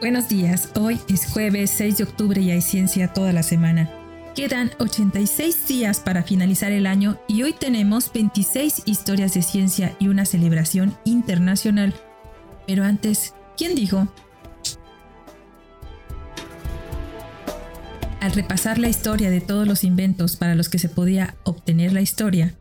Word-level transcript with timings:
Buenos 0.00 0.28
días, 0.28 0.70
hoy 0.76 1.00
es 1.08 1.26
jueves 1.26 1.72
6 1.72 1.98
de 1.98 2.04
octubre 2.04 2.40
y 2.40 2.52
hay 2.52 2.60
ciencia 2.60 3.12
toda 3.12 3.32
la 3.32 3.42
semana. 3.42 3.90
Quedan 4.36 4.70
86 4.78 5.66
días 5.66 5.98
para 5.98 6.22
finalizar 6.22 6.70
el 6.70 6.86
año 6.86 7.18
y 7.26 7.42
hoy 7.42 7.52
tenemos 7.52 8.12
26 8.12 8.82
historias 8.86 9.34
de 9.34 9.42
ciencia 9.42 9.96
y 9.98 10.06
una 10.06 10.24
celebración 10.24 10.96
internacional. 11.04 11.92
Pero 12.64 12.84
antes, 12.84 13.34
¿quién 13.56 13.74
dijo? 13.74 14.06
Al 18.20 18.30
repasar 18.30 18.78
la 18.78 18.88
historia 18.88 19.30
de 19.30 19.40
todos 19.40 19.66
los 19.66 19.82
inventos 19.82 20.36
para 20.36 20.54
los 20.54 20.68
que 20.68 20.78
se 20.78 20.88
podía 20.88 21.34
obtener 21.42 21.92
la 21.92 22.02
historia, 22.02 22.54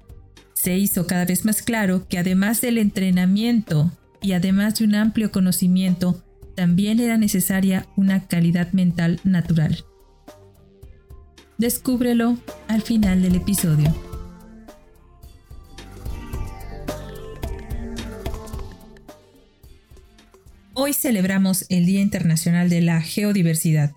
se 0.53 0.75
hizo 0.75 1.05
cada 1.05 1.25
vez 1.25 1.45
más 1.45 1.61
claro 1.61 2.07
que 2.07 2.17
además 2.17 2.61
del 2.61 2.79
entrenamiento 2.79 3.91
y 4.23 4.31
además 4.31 4.79
de 4.79 4.85
un 4.85 4.95
amplio 4.95 5.31
conocimiento, 5.31 6.23
también 6.57 6.99
era 6.99 7.19
necesaria 7.19 7.85
una 7.95 8.27
calidad 8.27 8.71
mental 8.71 9.19
natural. 9.23 9.85
Descúbrelo 11.59 12.35
al 12.67 12.81
final 12.81 13.21
del 13.21 13.35
episodio. 13.35 13.95
Hoy 20.73 20.93
celebramos 20.93 21.65
el 21.69 21.85
Día 21.85 22.01
Internacional 22.01 22.69
de 22.69 22.81
la 22.81 23.01
Geodiversidad. 23.01 23.91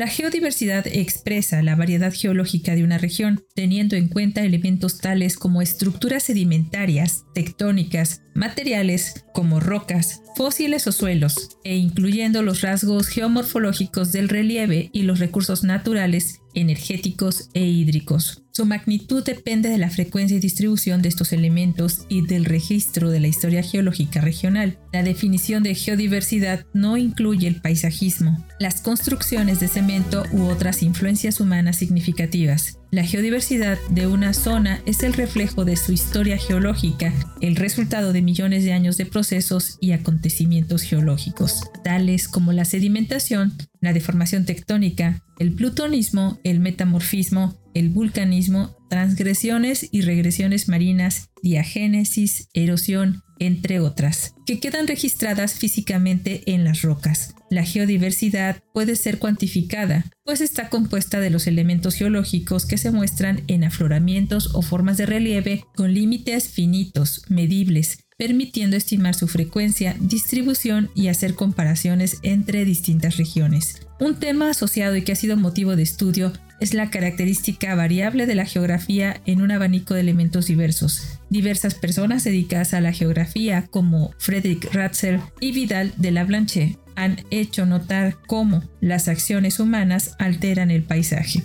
La 0.00 0.06
geodiversidad 0.06 0.86
expresa 0.86 1.60
la 1.60 1.76
variedad 1.76 2.10
geológica 2.10 2.74
de 2.74 2.84
una 2.84 2.96
región, 2.96 3.44
teniendo 3.54 3.96
en 3.96 4.08
cuenta 4.08 4.40
elementos 4.40 4.96
tales 4.96 5.36
como 5.36 5.60
estructuras 5.60 6.22
sedimentarias, 6.22 7.26
tectónicas, 7.34 8.22
materiales 8.34 9.26
como 9.34 9.60
rocas, 9.60 10.22
fósiles 10.36 10.86
o 10.86 10.92
suelos, 10.92 11.58
e 11.64 11.76
incluyendo 11.76 12.40
los 12.40 12.62
rasgos 12.62 13.08
geomorfológicos 13.08 14.10
del 14.10 14.30
relieve 14.30 14.88
y 14.94 15.02
los 15.02 15.18
recursos 15.18 15.64
naturales, 15.64 16.40
energéticos 16.54 17.50
e 17.54 17.64
hídricos. 17.64 18.42
Su 18.52 18.66
magnitud 18.66 19.24
depende 19.24 19.68
de 19.68 19.78
la 19.78 19.90
frecuencia 19.90 20.36
y 20.36 20.40
distribución 20.40 21.02
de 21.02 21.08
estos 21.08 21.32
elementos 21.32 22.04
y 22.08 22.26
del 22.26 22.44
registro 22.44 23.10
de 23.10 23.20
la 23.20 23.28
historia 23.28 23.62
geológica 23.62 24.20
regional. 24.20 24.78
La 24.92 25.02
definición 25.02 25.62
de 25.62 25.74
geodiversidad 25.74 26.66
no 26.74 26.96
incluye 26.96 27.46
el 27.46 27.60
paisajismo, 27.60 28.44
las 28.58 28.80
construcciones 28.80 29.60
de 29.60 29.68
cemento 29.68 30.24
u 30.32 30.42
otras 30.42 30.82
influencias 30.82 31.40
humanas 31.40 31.76
significativas. 31.76 32.79
La 32.92 33.04
geodiversidad 33.04 33.78
de 33.90 34.08
una 34.08 34.34
zona 34.34 34.82
es 34.84 35.04
el 35.04 35.12
reflejo 35.12 35.64
de 35.64 35.76
su 35.76 35.92
historia 35.92 36.36
geológica, 36.38 37.12
el 37.40 37.54
resultado 37.54 38.12
de 38.12 38.20
millones 38.20 38.64
de 38.64 38.72
años 38.72 38.96
de 38.96 39.06
procesos 39.06 39.78
y 39.80 39.92
acontecimientos 39.92 40.82
geológicos, 40.82 41.70
tales 41.84 42.26
como 42.26 42.52
la 42.52 42.64
sedimentación, 42.64 43.52
la 43.80 43.92
deformación 43.92 44.44
tectónica, 44.44 45.22
el 45.38 45.52
plutonismo, 45.52 46.40
el 46.42 46.58
metamorfismo, 46.58 47.54
el 47.74 47.90
vulcanismo, 47.90 48.76
transgresiones 48.88 49.88
y 49.92 50.00
regresiones 50.00 50.68
marinas, 50.68 51.30
diagénesis, 51.42 52.48
erosión, 52.54 53.22
entre 53.40 53.80
otras, 53.80 54.34
que 54.46 54.60
quedan 54.60 54.86
registradas 54.86 55.54
físicamente 55.54 56.42
en 56.46 56.62
las 56.62 56.82
rocas. 56.82 57.34
La 57.50 57.64
geodiversidad 57.64 58.62
puede 58.72 58.94
ser 58.94 59.18
cuantificada, 59.18 60.04
pues 60.24 60.40
está 60.40 60.68
compuesta 60.68 61.18
de 61.18 61.30
los 61.30 61.48
elementos 61.48 61.96
geológicos 61.96 62.64
que 62.64 62.78
se 62.78 62.92
muestran 62.92 63.42
en 63.48 63.64
afloramientos 63.64 64.54
o 64.54 64.62
formas 64.62 64.98
de 64.98 65.06
relieve 65.06 65.64
con 65.74 65.92
límites 65.92 66.48
finitos, 66.48 67.24
medibles, 67.28 68.04
permitiendo 68.20 68.76
estimar 68.76 69.14
su 69.14 69.28
frecuencia, 69.28 69.96
distribución 69.98 70.90
y 70.94 71.08
hacer 71.08 71.34
comparaciones 71.34 72.18
entre 72.22 72.66
distintas 72.66 73.16
regiones. 73.16 73.80
Un 73.98 74.16
tema 74.16 74.50
asociado 74.50 74.94
y 74.94 75.00
que 75.00 75.12
ha 75.12 75.16
sido 75.16 75.38
motivo 75.38 75.74
de 75.74 75.84
estudio 75.84 76.30
es 76.60 76.74
la 76.74 76.90
característica 76.90 77.74
variable 77.74 78.26
de 78.26 78.34
la 78.34 78.44
geografía 78.44 79.22
en 79.24 79.40
un 79.40 79.52
abanico 79.52 79.94
de 79.94 80.00
elementos 80.00 80.48
diversos. 80.48 81.18
Diversas 81.30 81.74
personas 81.74 82.22
dedicadas 82.22 82.74
a 82.74 82.82
la 82.82 82.92
geografía, 82.92 83.66
como 83.70 84.12
Frederick 84.18 84.70
Ratzel 84.70 85.22
y 85.40 85.52
Vidal 85.52 85.94
de 85.96 86.10
la 86.10 86.24
Blanche, 86.24 86.76
han 86.96 87.24
hecho 87.30 87.64
notar 87.64 88.18
cómo 88.26 88.62
las 88.82 89.08
acciones 89.08 89.60
humanas 89.60 90.14
alteran 90.18 90.70
el 90.70 90.82
paisaje. 90.82 91.42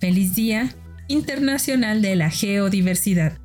Feliz 0.00 0.36
Día 0.36 0.72
Internacional 1.08 2.00
de 2.00 2.14
la 2.14 2.30
Geodiversidad. 2.30 3.43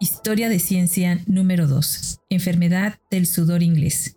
Historia 0.00 0.48
de 0.48 0.58
ciencia 0.58 1.20
número 1.26 1.66
2. 1.66 2.20
Enfermedad 2.30 2.98
del 3.10 3.26
sudor 3.26 3.62
inglés. 3.62 4.16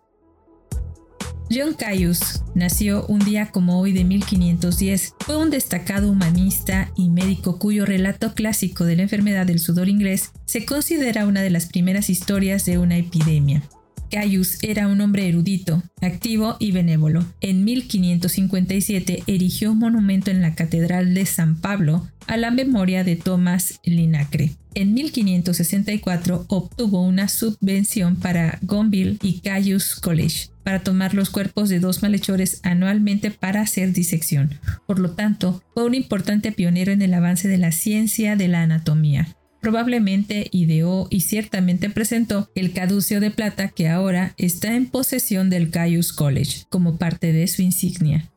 John 1.50 1.74
Caius 1.74 2.44
nació 2.56 3.06
un 3.08 3.20
día 3.20 3.52
como 3.52 3.80
hoy 3.80 3.92
de 3.92 4.04
1510. 4.04 5.16
Fue 5.20 5.38
un 5.38 5.50
destacado 5.50 6.10
humanista 6.10 6.92
y 6.96 7.10
médico 7.10 7.60
cuyo 7.60 7.86
relato 7.86 8.34
clásico 8.34 8.86
de 8.86 8.96
la 8.96 9.04
enfermedad 9.04 9.46
del 9.46 9.60
sudor 9.60 9.90
inglés 9.90 10.32
se 10.46 10.66
considera 10.66 11.26
una 11.26 11.42
de 11.42 11.50
las 11.50 11.66
primeras 11.66 12.10
historias 12.10 12.66
de 12.66 12.78
una 12.78 12.98
epidemia. 12.98 13.64
Caius 14.12 14.58
era 14.62 14.88
un 14.88 15.00
hombre 15.00 15.28
erudito, 15.28 15.82
activo 16.02 16.58
y 16.60 16.72
benévolo. 16.72 17.26
En 17.40 17.64
1557 17.64 19.24
erigió 19.26 19.72
un 19.72 19.80
monumento 19.80 20.32
en 20.32 20.42
la 20.42 20.54
Catedral 20.54 21.14
de 21.14 21.26
San 21.26 21.62
Pablo 21.62 22.08
a 22.28 22.36
la 22.36 22.52
memoria 22.52 23.04
de 23.04 23.16
Thomas 23.16 23.80
Linacre. 23.86 24.52
En 24.74 24.94
1564 24.94 26.46
obtuvo 26.48 27.02
una 27.02 27.28
subvención 27.28 28.18
para 28.18 28.60
Gonville 28.62 29.18
y 29.22 29.40
Caius 29.40 29.96
College 29.96 30.50
para 30.64 30.84
tomar 30.84 31.14
los 31.14 31.30
cuerpos 31.30 31.70
de 31.70 31.80
dos 31.80 32.02
malhechores 32.02 32.60
anualmente 32.64 33.32
para 33.32 33.62
hacer 33.62 33.94
disección. 33.94 34.60
Por 34.88 35.00
lo 35.00 35.12
tanto, 35.12 35.64
fue 35.74 35.86
un 35.86 35.96
importante 35.96 36.52
pionero 36.52 36.92
en 36.92 37.02
el 37.02 37.14
avance 37.14 37.48
de 37.48 37.58
la 37.58 37.72
ciencia 37.72 38.36
de 38.36 38.48
la 38.48 38.62
anatomía. 38.62 39.36
Probablemente 39.62 40.48
ideó 40.52 41.08
y 41.12 41.22
ciertamente 41.22 41.90
presentó 41.92 42.50
el 42.56 42.74
caduceo 42.74 43.20
de 43.20 43.30
plata 43.30 43.70
que 43.70 43.88
ahora 43.88 44.34
está 44.38 44.76
en 44.76 44.88
posesión 44.88 45.52
del 45.52 45.70
Caius 45.70 46.14
College 46.14 46.64
como 46.70 46.98
parte 46.98 47.32
de 47.32 47.48
su 47.48 47.62
insignia. 47.62 48.32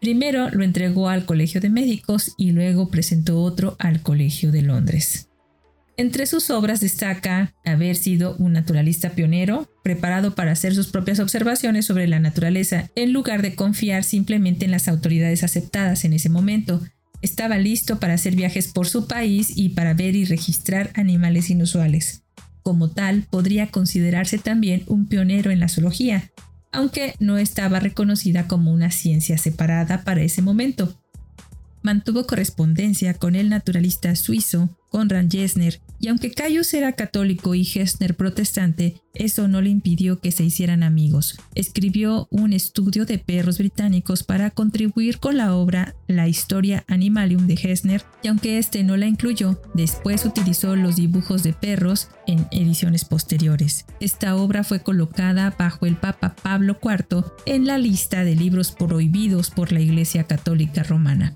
Primero 0.00 0.48
lo 0.50 0.62
entregó 0.62 1.08
al 1.08 1.26
Colegio 1.26 1.60
de 1.60 1.70
Médicos 1.70 2.32
y 2.36 2.52
luego 2.52 2.88
presentó 2.88 3.42
otro 3.42 3.74
al 3.80 4.02
Colegio 4.02 4.52
de 4.52 4.62
Londres. 4.62 5.28
Entre 5.96 6.26
sus 6.26 6.48
obras 6.50 6.78
destaca 6.78 7.52
haber 7.64 7.96
sido 7.96 8.36
un 8.36 8.52
naturalista 8.52 9.10
pionero, 9.10 9.68
preparado 9.82 10.36
para 10.36 10.52
hacer 10.52 10.72
sus 10.72 10.86
propias 10.86 11.18
observaciones 11.18 11.86
sobre 11.86 12.06
la 12.06 12.20
naturaleza 12.20 12.88
en 12.94 13.12
lugar 13.12 13.42
de 13.42 13.56
confiar 13.56 14.04
simplemente 14.04 14.64
en 14.64 14.70
las 14.70 14.86
autoridades 14.86 15.42
aceptadas 15.42 16.04
en 16.04 16.12
ese 16.12 16.28
momento. 16.28 16.80
Estaba 17.20 17.58
listo 17.58 17.98
para 17.98 18.14
hacer 18.14 18.36
viajes 18.36 18.68
por 18.68 18.86
su 18.86 19.06
país 19.06 19.52
y 19.56 19.70
para 19.70 19.94
ver 19.94 20.14
y 20.14 20.24
registrar 20.24 20.90
animales 20.94 21.50
inusuales. 21.50 22.22
Como 22.62 22.90
tal, 22.90 23.22
podría 23.30 23.68
considerarse 23.68 24.38
también 24.38 24.82
un 24.86 25.06
pionero 25.06 25.50
en 25.50 25.60
la 25.60 25.68
zoología, 25.68 26.30
aunque 26.70 27.14
no 27.18 27.38
estaba 27.38 27.80
reconocida 27.80 28.46
como 28.46 28.72
una 28.72 28.90
ciencia 28.90 29.38
separada 29.38 30.04
para 30.04 30.22
ese 30.22 30.42
momento. 30.42 30.94
Mantuvo 31.82 32.26
correspondencia 32.26 33.14
con 33.14 33.34
el 33.34 33.48
naturalista 33.48 34.14
suizo 34.16 34.78
Conrad 34.90 35.26
Gessner, 35.30 35.80
y 36.00 36.08
aunque 36.08 36.30
Caius 36.30 36.72
era 36.74 36.92
católico 36.92 37.54
y 37.54 37.64
Gessner 37.64 38.16
protestante, 38.16 39.02
eso 39.14 39.48
no 39.48 39.60
le 39.60 39.68
impidió 39.68 40.20
que 40.20 40.32
se 40.32 40.44
hicieran 40.44 40.82
amigos. 40.82 41.38
Escribió 41.54 42.28
un 42.30 42.52
estudio 42.52 43.04
de 43.04 43.18
perros 43.18 43.58
británicos 43.58 44.22
para 44.22 44.50
contribuir 44.50 45.18
con 45.18 45.36
la 45.36 45.54
obra 45.54 45.94
La 46.06 46.28
Historia 46.28 46.84
Animalium 46.88 47.46
de 47.46 47.56
Gessner, 47.56 48.04
y 48.22 48.28
aunque 48.28 48.58
este 48.58 48.82
no 48.84 48.96
la 48.96 49.06
incluyó, 49.06 49.60
después 49.74 50.24
utilizó 50.24 50.76
los 50.76 50.96
dibujos 50.96 51.42
de 51.42 51.52
perros 51.52 52.08
en 52.26 52.46
ediciones 52.50 53.04
posteriores. 53.04 53.86
Esta 54.00 54.36
obra 54.36 54.64
fue 54.64 54.80
colocada 54.80 55.54
bajo 55.58 55.86
el 55.86 55.96
Papa 55.96 56.34
Pablo 56.42 56.78
IV 56.82 57.24
en 57.44 57.66
la 57.66 57.78
lista 57.78 58.24
de 58.24 58.36
libros 58.36 58.72
prohibidos 58.72 59.50
por 59.50 59.72
la 59.72 59.80
Iglesia 59.80 60.24
Católica 60.24 60.82
Romana. 60.82 61.34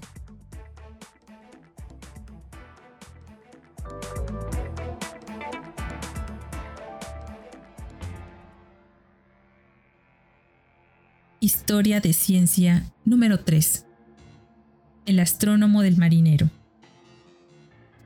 Historia 11.62 12.00
de 12.00 12.12
Ciencia 12.12 12.92
número 13.04 13.38
3. 13.38 13.86
El 15.06 15.20
astrónomo 15.20 15.82
del 15.82 15.96
marinero. 15.96 16.50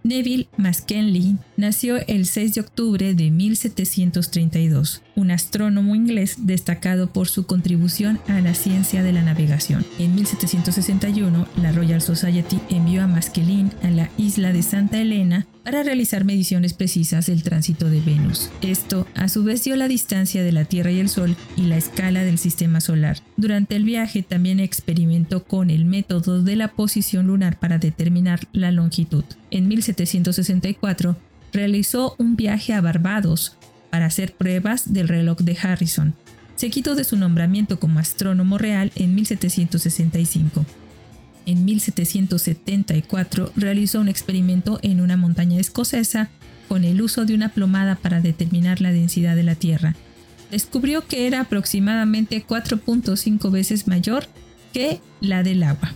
Neville 0.06 0.46
Maskelyne 0.56 1.38
nació 1.56 1.96
el 2.06 2.26
6 2.26 2.54
de 2.54 2.60
octubre 2.60 3.14
de 3.14 3.30
1732, 3.32 5.02
un 5.16 5.32
astrónomo 5.32 5.96
inglés 5.96 6.36
destacado 6.46 7.12
por 7.12 7.26
su 7.26 7.46
contribución 7.46 8.20
a 8.28 8.40
la 8.40 8.54
ciencia 8.54 9.02
de 9.02 9.12
la 9.12 9.22
navegación. 9.22 9.84
En 9.98 10.14
1761, 10.14 11.48
la 11.60 11.72
Royal 11.72 12.00
Society 12.00 12.60
envió 12.70 13.02
a 13.02 13.08
Maskelyne 13.08 13.72
a 13.82 13.90
la 13.90 14.08
isla 14.16 14.52
de 14.52 14.62
Santa 14.62 15.00
Elena 15.00 15.46
para 15.66 15.82
realizar 15.82 16.24
mediciones 16.24 16.74
precisas 16.74 17.26
del 17.26 17.42
tránsito 17.42 17.90
de 17.90 18.00
Venus. 18.00 18.50
Esto, 18.62 19.08
a 19.16 19.28
su 19.28 19.42
vez, 19.42 19.64
dio 19.64 19.74
la 19.74 19.88
distancia 19.88 20.44
de 20.44 20.52
la 20.52 20.64
Tierra 20.64 20.92
y 20.92 21.00
el 21.00 21.08
Sol 21.08 21.34
y 21.56 21.62
la 21.62 21.76
escala 21.76 22.22
del 22.22 22.38
sistema 22.38 22.80
solar. 22.80 23.18
Durante 23.36 23.74
el 23.74 23.82
viaje 23.82 24.22
también 24.22 24.60
experimentó 24.60 25.42
con 25.42 25.70
el 25.70 25.84
método 25.84 26.44
de 26.44 26.54
la 26.54 26.68
posición 26.68 27.26
lunar 27.26 27.58
para 27.58 27.78
determinar 27.78 28.46
la 28.52 28.70
longitud. 28.70 29.24
En 29.50 29.68
1764 30.04 31.16
realizó 31.52 32.14
un 32.18 32.36
viaje 32.36 32.74
a 32.74 32.80
Barbados 32.80 33.56
para 33.90 34.06
hacer 34.06 34.34
pruebas 34.34 34.92
del 34.92 35.08
reloj 35.08 35.38
de 35.38 35.56
Harrison. 35.60 36.14
Se 36.54 36.70
quitó 36.70 36.94
de 36.94 37.04
su 37.04 37.16
nombramiento 37.16 37.78
como 37.78 37.98
astrónomo 37.98 38.58
real 38.58 38.92
en 38.94 39.14
1765. 39.14 40.64
En 41.46 41.64
1774 41.64 43.52
realizó 43.56 44.00
un 44.00 44.08
experimento 44.08 44.78
en 44.82 45.00
una 45.00 45.16
montaña 45.16 45.60
escocesa 45.60 46.28
con 46.68 46.84
el 46.84 47.00
uso 47.00 47.24
de 47.24 47.34
una 47.34 47.50
plomada 47.50 47.96
para 47.96 48.20
determinar 48.20 48.80
la 48.80 48.92
densidad 48.92 49.36
de 49.36 49.44
la 49.44 49.54
Tierra. 49.54 49.94
Descubrió 50.50 51.06
que 51.06 51.26
era 51.26 51.40
aproximadamente 51.40 52.44
4.5 52.44 53.50
veces 53.50 53.86
mayor 53.86 54.26
que 54.72 55.00
la 55.20 55.42
del 55.42 55.62
agua. 55.62 55.92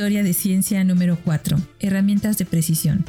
Historia 0.00 0.22
de 0.22 0.32
ciencia 0.32 0.82
número 0.82 1.18
4. 1.22 1.58
Herramientas 1.78 2.38
de 2.38 2.46
precisión. 2.46 3.04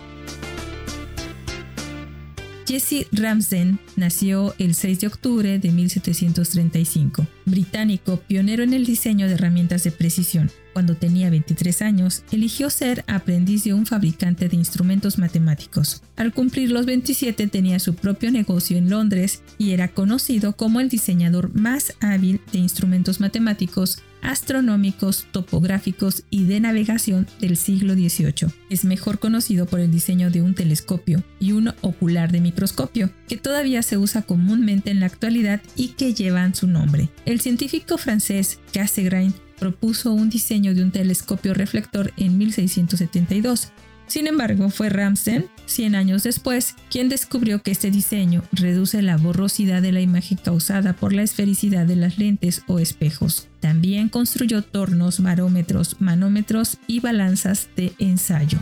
Jesse 2.67 3.07
Ramsden 3.13 3.79
nació 3.95 4.53
el 4.59 4.75
6 4.75 4.99
de 4.99 5.07
octubre 5.07 5.57
de 5.57 5.71
1735, 5.71 7.25
británico 7.45 8.17
pionero 8.27 8.63
en 8.63 8.73
el 8.73 8.85
diseño 8.85 9.27
de 9.27 9.35
herramientas 9.35 9.85
de 9.85 9.91
precisión. 9.91 10.51
Cuando 10.73 10.95
tenía 10.95 11.29
23 11.29 11.81
años, 11.81 12.23
eligió 12.29 12.69
ser 12.69 13.05
aprendiz 13.07 13.63
de 13.63 13.73
un 13.73 13.85
fabricante 13.85 14.49
de 14.49 14.57
instrumentos 14.57 15.17
matemáticos. 15.17 16.03
Al 16.17 16.33
cumplir 16.33 16.71
los 16.71 16.85
27 16.85 17.47
tenía 17.47 17.79
su 17.79 17.95
propio 17.95 18.31
negocio 18.31 18.77
en 18.77 18.89
Londres 18.89 19.43
y 19.57 19.71
era 19.71 19.87
conocido 19.87 20.57
como 20.57 20.81
el 20.81 20.89
diseñador 20.89 21.55
más 21.55 21.93
hábil 22.01 22.41
de 22.51 22.59
instrumentos 22.59 23.21
matemáticos 23.21 23.99
astronómicos, 24.21 25.27
topográficos 25.31 26.23
y 26.29 26.45
de 26.45 26.59
navegación 26.59 27.27
del 27.39 27.57
siglo 27.57 27.93
XVIII. 27.93 28.51
Es 28.69 28.85
mejor 28.85 29.19
conocido 29.19 29.65
por 29.65 29.79
el 29.79 29.91
diseño 29.91 30.31
de 30.31 30.41
un 30.41 30.53
telescopio 30.53 31.23
y 31.39 31.51
un 31.51 31.73
ocular 31.81 32.31
de 32.31 32.41
microscopio, 32.41 33.11
que 33.27 33.37
todavía 33.37 33.81
se 33.83 33.97
usa 33.97 34.21
comúnmente 34.21 34.91
en 34.91 34.99
la 34.99 35.05
actualidad 35.05 35.61
y 35.75 35.89
que 35.89 36.13
llevan 36.13 36.55
su 36.55 36.67
nombre. 36.67 37.09
El 37.25 37.41
científico 37.41 37.97
francés 37.97 38.59
Cassegrain 38.73 39.33
propuso 39.61 40.11
un 40.11 40.29
diseño 40.29 40.73
de 40.73 40.83
un 40.83 40.91
telescopio 40.91 41.53
reflector 41.53 42.11
en 42.17 42.37
1672. 42.37 43.71
Sin 44.11 44.27
embargo, 44.27 44.69
fue 44.69 44.89
Ramsden, 44.89 45.45
100 45.67 45.95
años 45.95 46.23
después, 46.23 46.75
quien 46.89 47.07
descubrió 47.07 47.63
que 47.63 47.71
este 47.71 47.91
diseño 47.91 48.43
reduce 48.51 49.01
la 49.01 49.15
borrosidad 49.15 49.81
de 49.81 49.93
la 49.93 50.01
imagen 50.01 50.37
causada 50.37 50.91
por 50.91 51.13
la 51.13 51.21
esfericidad 51.21 51.85
de 51.85 51.95
las 51.95 52.17
lentes 52.17 52.63
o 52.67 52.79
espejos. 52.79 53.47
También 53.61 54.09
construyó 54.09 54.63
tornos, 54.63 55.23
barómetros, 55.23 55.95
manómetros 56.01 56.77
y 56.87 56.99
balanzas 56.99 57.69
de 57.77 57.93
ensayo. 57.99 58.59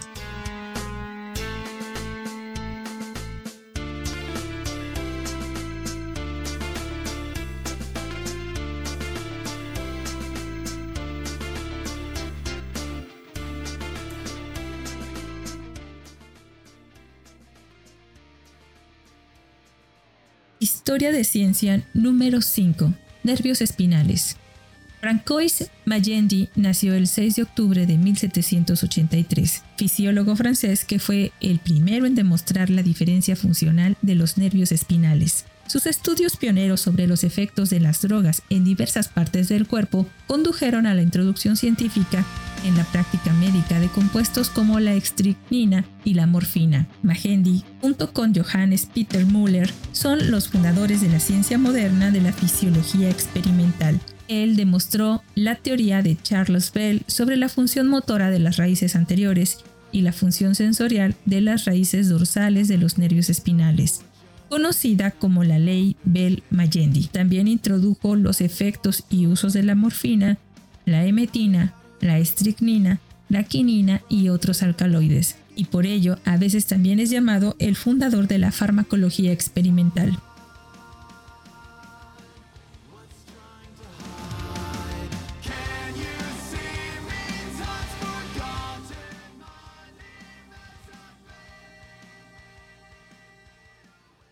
Historia 20.90 21.12
de 21.12 21.24
ciencia 21.24 21.84
número 21.94 22.42
5. 22.42 22.96
Nervios 23.22 23.62
espinales. 23.62 24.38
Francois 25.00 25.70
Magendie 25.86 26.50
nació 26.56 26.96
el 26.96 27.06
6 27.06 27.36
de 27.36 27.44
octubre 27.44 27.86
de 27.86 27.96
1783, 28.00 29.62
fisiólogo 29.78 30.36
francés 30.36 30.86
que 30.86 30.98
fue 30.98 31.32
el 31.42 31.60
primero 31.60 32.08
en 32.08 32.16
demostrar 32.16 32.72
la 32.72 32.82
diferencia 32.82 33.36
funcional 33.36 33.98
de 34.02 34.16
los 34.16 34.40
nervios 34.40 34.72
espinales. 34.72 35.46
Sus 35.69 35.86
estudios 35.86 36.36
pioneros 36.36 36.81
sobre 36.81 37.06
los 37.06 37.24
efectos 37.24 37.69
de 37.69 37.80
las 37.80 38.01
drogas 38.01 38.42
en 38.50 38.63
diversas 38.63 39.07
partes 39.07 39.50
del 39.50 39.68
cuerpo 39.68 40.07
condujeron 40.25 40.88
a 40.88 40.95
la 40.95 41.04
introducción 41.04 41.57
científica 41.57 42.25
en 42.66 42.75
la 42.75 42.83
práctica 42.86 43.31
médica 43.33 43.80
de 43.80 43.88
compuestos 43.88 44.50
como 44.50 44.80
la 44.80 44.95
extricnina 44.95 45.86
y 46.04 46.16
la 46.16 46.25
morfina. 46.25 46.88
Magendie, 47.04 47.62
junto 47.81 48.12
con 48.13 48.33
Johannes 48.33 48.88
Peter 48.92 49.27
Müller, 49.27 49.71
son 49.92 50.31
los 50.31 50.48
fundadores 50.50 51.01
de 51.01 51.10
la 51.10 51.19
ciencia 51.19 51.60
moderna 51.60 52.10
de 52.10 52.21
la 52.21 52.33
fisiología 52.33 53.07
experimental. 53.07 54.00
Él 54.27 54.56
demostró 54.56 55.21
la 55.36 55.54
teoría 55.54 56.01
de 56.01 56.18
Charles 56.19 56.74
Bell 56.74 57.04
sobre 57.06 57.38
la 57.38 57.48
función 57.48 57.88
motora 57.88 58.31
de 58.31 58.39
las 58.39 58.57
raíces 58.57 58.95
anteriores 58.95 59.60
y 59.92 60.01
la 60.01 60.13
función 60.13 60.56
sensorial 60.56 61.13
de 61.25 61.42
las 61.42 61.66
raíces 61.66 62.10
dorsales 62.10 62.68
de 62.68 62.80
los 62.80 62.98
nervios 62.98 63.30
espinales 63.30 64.01
conocida 64.50 65.12
como 65.12 65.44
la 65.44 65.60
ley 65.60 65.96
Bell-Magendie. 66.04 67.07
También 67.12 67.47
introdujo 67.47 68.16
los 68.16 68.42
efectos 68.42 69.06
y 69.09 69.28
usos 69.28 69.54
de 69.54 69.64
la 69.64 69.76
morfina, 69.76 70.38
la 70.85 71.06
emetina, 71.06 71.74
la 72.02 72.18
estricnina, 72.18 73.00
la 73.30 73.44
quinina 73.44 74.02
y 74.09 74.30
otros 74.30 74.64
alcaloides, 74.64 75.38
y 75.56 75.66
por 75.66 75.85
ello 75.85 76.18
a 76.26 76.38
veces 76.38 76.66
también 76.66 77.00
es 77.00 77.09
llamado 77.09 77.56
el 77.59 77.76
fundador 77.76 78.28
de 78.28 78.40
la 78.40 78.52
farmacología 78.52 79.31
experimental. 79.31 80.18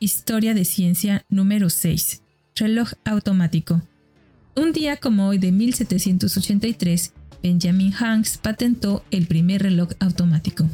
Historia 0.07 0.53
de 0.53 0.63
ciencia 0.63 1.25
número 1.27 1.69
6. 1.69 2.21
Reloj 2.55 2.93
automático. 3.03 3.81
Un 4.55 4.71
día 4.71 4.95
como 4.95 5.27
hoy 5.27 5.37
de 5.37 5.51
1783, 5.51 7.11
Benjamin 7.43 7.93
Hanks 7.93 8.37
patentó 8.37 9.03
el 9.11 9.27
primer 9.27 9.63
reloj 9.63 9.89
automático. 9.99 10.65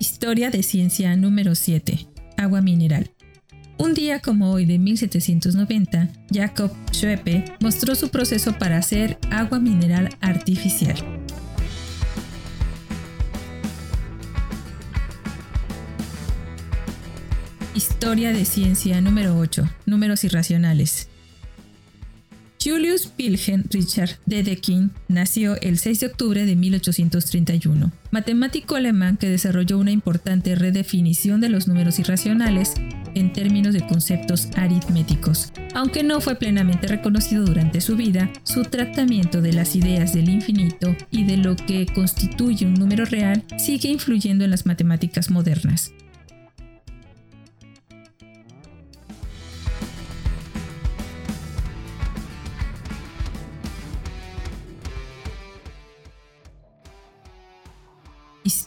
Historia 0.00 0.50
de 0.50 0.64
ciencia 0.64 1.14
número 1.14 1.54
7. 1.54 2.08
Agua 2.36 2.60
mineral. 2.60 3.12
Un 3.80 3.94
día 3.94 4.20
como 4.20 4.52
hoy 4.52 4.66
de 4.66 4.78
1790, 4.78 6.10
Jacob 6.30 6.70
Schweppe 6.92 7.46
mostró 7.60 7.94
su 7.94 8.10
proceso 8.10 8.58
para 8.58 8.76
hacer 8.76 9.16
agua 9.30 9.58
mineral 9.58 10.10
artificial. 10.20 10.96
Historia 17.74 18.34
de 18.34 18.44
ciencia 18.44 19.00
número 19.00 19.38
8. 19.38 19.66
Números 19.86 20.24
irracionales. 20.24 21.08
Julius 22.70 23.12
Wilhelm 23.18 23.64
Richard 23.72 24.10
Dedekind 24.26 24.92
nació 25.08 25.60
el 25.60 25.76
6 25.76 25.98
de 25.98 26.06
octubre 26.06 26.46
de 26.46 26.54
1831, 26.54 27.90
matemático 28.12 28.76
alemán 28.76 29.16
que 29.16 29.28
desarrolló 29.28 29.76
una 29.76 29.90
importante 29.90 30.54
redefinición 30.54 31.40
de 31.40 31.48
los 31.48 31.66
números 31.66 31.98
irracionales 31.98 32.74
en 33.16 33.32
términos 33.32 33.74
de 33.74 33.84
conceptos 33.84 34.50
aritméticos. 34.54 35.52
Aunque 35.74 36.04
no 36.04 36.20
fue 36.20 36.36
plenamente 36.36 36.86
reconocido 36.86 37.44
durante 37.44 37.80
su 37.80 37.96
vida, 37.96 38.30
su 38.44 38.62
tratamiento 38.62 39.42
de 39.42 39.52
las 39.52 39.74
ideas 39.74 40.14
del 40.14 40.28
infinito 40.28 40.94
y 41.10 41.24
de 41.24 41.38
lo 41.38 41.56
que 41.56 41.86
constituye 41.86 42.66
un 42.66 42.74
número 42.74 43.04
real 43.04 43.42
sigue 43.58 43.88
influyendo 43.88 44.44
en 44.44 44.52
las 44.52 44.64
matemáticas 44.64 45.28
modernas. 45.28 45.92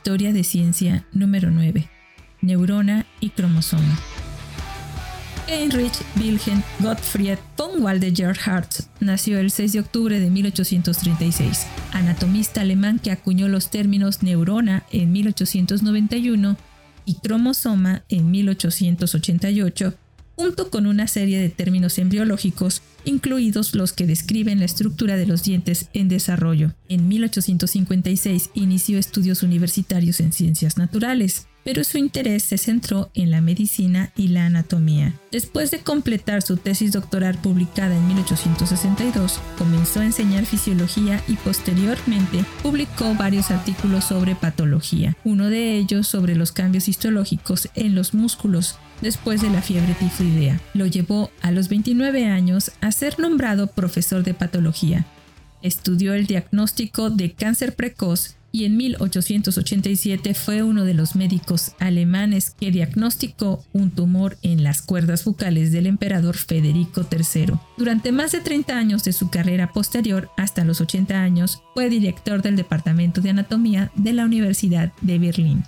Historia 0.06 0.34
de 0.34 0.44
ciencia 0.44 1.06
número 1.14 1.50
9. 1.50 1.90
Neurona 2.42 3.06
y 3.22 3.30
cromosoma. 3.30 3.98
Heinrich 5.48 5.94
Wilhelm 6.18 6.62
Gottfried 6.80 7.38
von 7.58 7.82
Waldeyer-Hartz 7.82 8.90
nació 9.00 9.40
el 9.40 9.50
6 9.50 9.72
de 9.72 9.80
octubre 9.80 10.20
de 10.20 10.30
1836, 10.30 11.68
anatomista 11.94 12.60
alemán 12.60 13.00
que 13.00 13.12
acuñó 13.12 13.48
los 13.48 13.70
términos 13.70 14.24
neurona 14.24 14.84
en 14.92 15.14
1891 15.14 16.58
y 17.06 17.16
cromosoma 17.20 18.04
en 18.10 18.30
1888 18.30 19.94
junto 20.36 20.70
con 20.70 20.88
una 20.88 21.08
serie 21.08 21.40
de 21.40 21.50
términos 21.50 21.98
embriológicos, 21.98 22.82
incluidos 23.06 23.76
los 23.76 23.94
que 23.94 24.08
describen 24.08 24.60
la 24.60 24.66
estructura 24.66 25.16
de 25.16 25.28
los 25.28 25.44
dientes 25.44 25.90
en 25.94 26.10
desarrollo. 26.10 26.74
En 26.90 27.08
1856 27.08 28.50
inició 28.54 28.98
estudios 28.98 29.44
universitarios 29.44 30.20
en 30.20 30.34
ciencias 30.34 30.78
naturales 30.78 31.48
pero 31.64 31.84
su 31.84 31.98
interés 31.98 32.44
se 32.44 32.58
centró 32.58 33.10
en 33.14 33.32
la 33.32 33.42
medicina 33.42 34.12
y 34.16 34.30
la 34.30 34.46
anatomía. 34.46 35.14
Después 35.32 35.72
de 35.72 35.80
completar 35.80 36.42
su 36.42 36.58
tesis 36.58 36.92
doctoral 36.92 37.38
publicada 37.38 37.96
en 37.96 38.08
1862, 38.08 39.40
comenzó 39.58 40.02
a 40.02 40.06
enseñar 40.06 40.46
fisiología 40.46 41.22
y 41.28 41.36
posteriormente 41.36 42.46
publicó 42.62 43.16
varios 43.16 43.52
artículos 43.52 44.06
sobre 44.06 44.36
patología, 44.36 45.16
uno 45.24 45.50
de 45.50 45.78
ellos 45.78 46.08
sobre 46.08 46.36
los 46.36 46.52
cambios 46.52 46.88
histológicos 46.88 47.70
en 47.76 47.96
los 47.96 48.14
músculos 48.14 48.78
después 49.02 49.42
de 49.42 49.50
la 49.50 49.62
fiebre 49.62 49.94
tifoidea. 49.96 50.60
Lo 50.74 50.88
llevó 50.88 51.32
a 51.42 51.52
los 51.52 51.70
29 51.70 52.26
años 52.26 52.72
a 52.82 52.92
ser 52.92 53.20
nombrado 53.20 53.68
profesor 53.68 54.24
de 54.24 54.34
patología. 54.34 55.06
Estudió 55.62 56.14
el 56.14 56.26
diagnóstico 56.26 57.10
de 57.10 57.32
cáncer 57.32 57.76
precoz 57.76 58.36
y 58.54 58.66
en 58.66 58.78
1887 58.78 60.36
fue 60.36 60.62
uno 60.62 60.86
de 60.86 60.94
los 60.94 61.16
médicos 61.16 61.74
alemanes 61.80 62.52
que 62.52 62.70
diagnosticó 62.70 63.66
un 63.74 63.90
tumor 63.90 64.38
en 64.44 64.64
las 64.64 64.84
cuerdas 64.84 65.26
bucales 65.26 65.72
del 65.72 65.88
emperador 65.88 66.38
Federico 66.38 67.04
III. 67.12 67.56
Durante 67.78 68.12
más 68.12 68.32
de 68.32 68.42
30 68.42 68.78
años 68.78 69.04
de 69.04 69.12
su 69.12 69.32
carrera 69.32 69.74
posterior, 69.74 70.30
hasta 70.38 70.64
los 70.64 70.82
80 70.82 71.20
años, 71.20 71.64
fue 71.74 71.90
director 71.90 72.44
del 72.44 72.56
Departamento 72.56 73.22
de 73.22 73.32
Anatomía 73.32 73.92
de 73.96 74.14
la 74.14 74.24
Universidad 74.24 74.94
de 75.02 75.18
Berlín. 75.18 75.64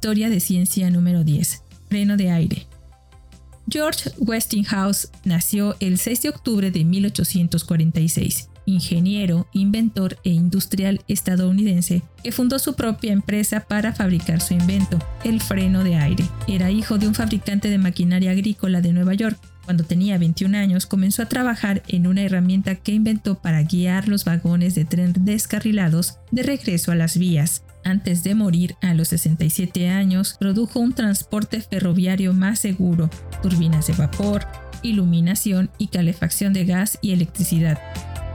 Historia 0.00 0.30
de 0.30 0.40
ciencia 0.40 0.88
número 0.88 1.24
10. 1.24 1.62
Freno 1.90 2.16
de 2.16 2.30
aire. 2.30 2.66
George 3.68 4.10
Westinghouse 4.16 5.10
nació 5.24 5.76
el 5.78 5.98
6 5.98 6.22
de 6.22 6.28
octubre 6.30 6.70
de 6.70 6.86
1846, 6.86 8.48
ingeniero, 8.64 9.46
inventor 9.52 10.16
e 10.24 10.30
industrial 10.30 11.02
estadounidense 11.06 12.02
que 12.24 12.32
fundó 12.32 12.58
su 12.58 12.76
propia 12.76 13.12
empresa 13.12 13.66
para 13.68 13.92
fabricar 13.92 14.40
su 14.40 14.54
invento, 14.54 14.98
el 15.22 15.38
freno 15.38 15.84
de 15.84 15.96
aire. 15.96 16.24
Era 16.48 16.70
hijo 16.70 16.96
de 16.96 17.06
un 17.06 17.14
fabricante 17.14 17.68
de 17.68 17.76
maquinaria 17.76 18.30
agrícola 18.30 18.80
de 18.80 18.94
Nueva 18.94 19.12
York. 19.12 19.38
Cuando 19.70 19.84
tenía 19.84 20.18
21 20.18 20.58
años 20.58 20.86
comenzó 20.86 21.22
a 21.22 21.26
trabajar 21.26 21.84
en 21.86 22.08
una 22.08 22.22
herramienta 22.22 22.74
que 22.74 22.90
inventó 22.90 23.36
para 23.36 23.62
guiar 23.62 24.08
los 24.08 24.24
vagones 24.24 24.74
de 24.74 24.84
tren 24.84 25.14
descarrilados 25.20 26.18
de 26.32 26.42
regreso 26.42 26.90
a 26.90 26.96
las 26.96 27.16
vías. 27.16 27.62
Antes 27.84 28.24
de 28.24 28.34
morir 28.34 28.74
a 28.82 28.94
los 28.94 29.06
67 29.06 29.88
años, 29.88 30.34
produjo 30.40 30.80
un 30.80 30.92
transporte 30.92 31.60
ferroviario 31.60 32.32
más 32.32 32.58
seguro, 32.58 33.10
turbinas 33.44 33.86
de 33.86 33.92
vapor, 33.92 34.44
iluminación 34.82 35.70
y 35.78 35.86
calefacción 35.86 36.52
de 36.52 36.64
gas 36.64 36.98
y 37.00 37.12
electricidad. 37.12 37.78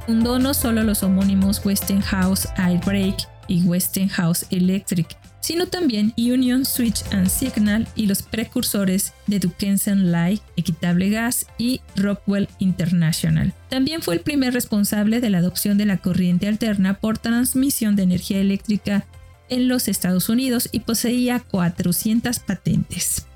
Fundó 0.06 0.40
no 0.40 0.54
solo 0.54 0.84
los 0.84 1.04
homónimos 1.04 1.66
Westinghouse 1.66 2.48
Airbrake 2.56 3.28
y 3.50 3.62
Westinghouse 3.64 4.46
Electric, 4.52 5.18
sino 5.46 5.68
también 5.68 6.12
Union 6.18 6.66
Switch 6.66 7.04
and 7.12 7.30
Signal 7.30 7.88
y 7.96 8.08
los 8.08 8.24
precursores 8.24 9.14
de 9.28 9.38
Duquesne 9.38 10.04
Light, 10.06 10.42
Equitable 10.56 11.12
Gas 11.12 11.46
y 11.60 11.82
Rockwell 11.96 12.50
International. 12.58 13.54
También 13.70 14.02
fue 14.02 14.16
el 14.16 14.22
primer 14.22 14.56
responsable 14.56 15.22
de 15.22 15.30
la 15.30 15.38
adopción 15.38 15.78
de 15.78 15.86
la 15.86 15.98
corriente 15.98 16.48
alterna 16.48 16.96
por 16.96 17.20
transmisión 17.20 17.96
de 17.96 18.02
energía 18.02 18.40
eléctrica 18.40 19.06
en 19.48 19.68
los 19.68 19.88
Estados 19.88 20.30
Unidos 20.30 20.68
y 20.72 20.80
poseía 20.80 21.40
400 21.40 22.40
patentes. 22.40 23.28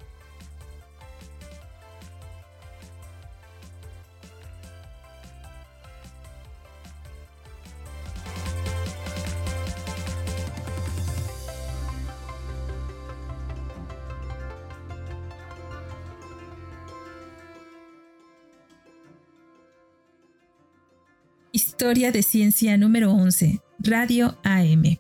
Historia 21.80 22.12
de 22.12 22.24
ciencia 22.24 22.78
número 22.78 23.14
11. 23.14 23.62
Radio 23.80 24.38
AM. 24.44 25.00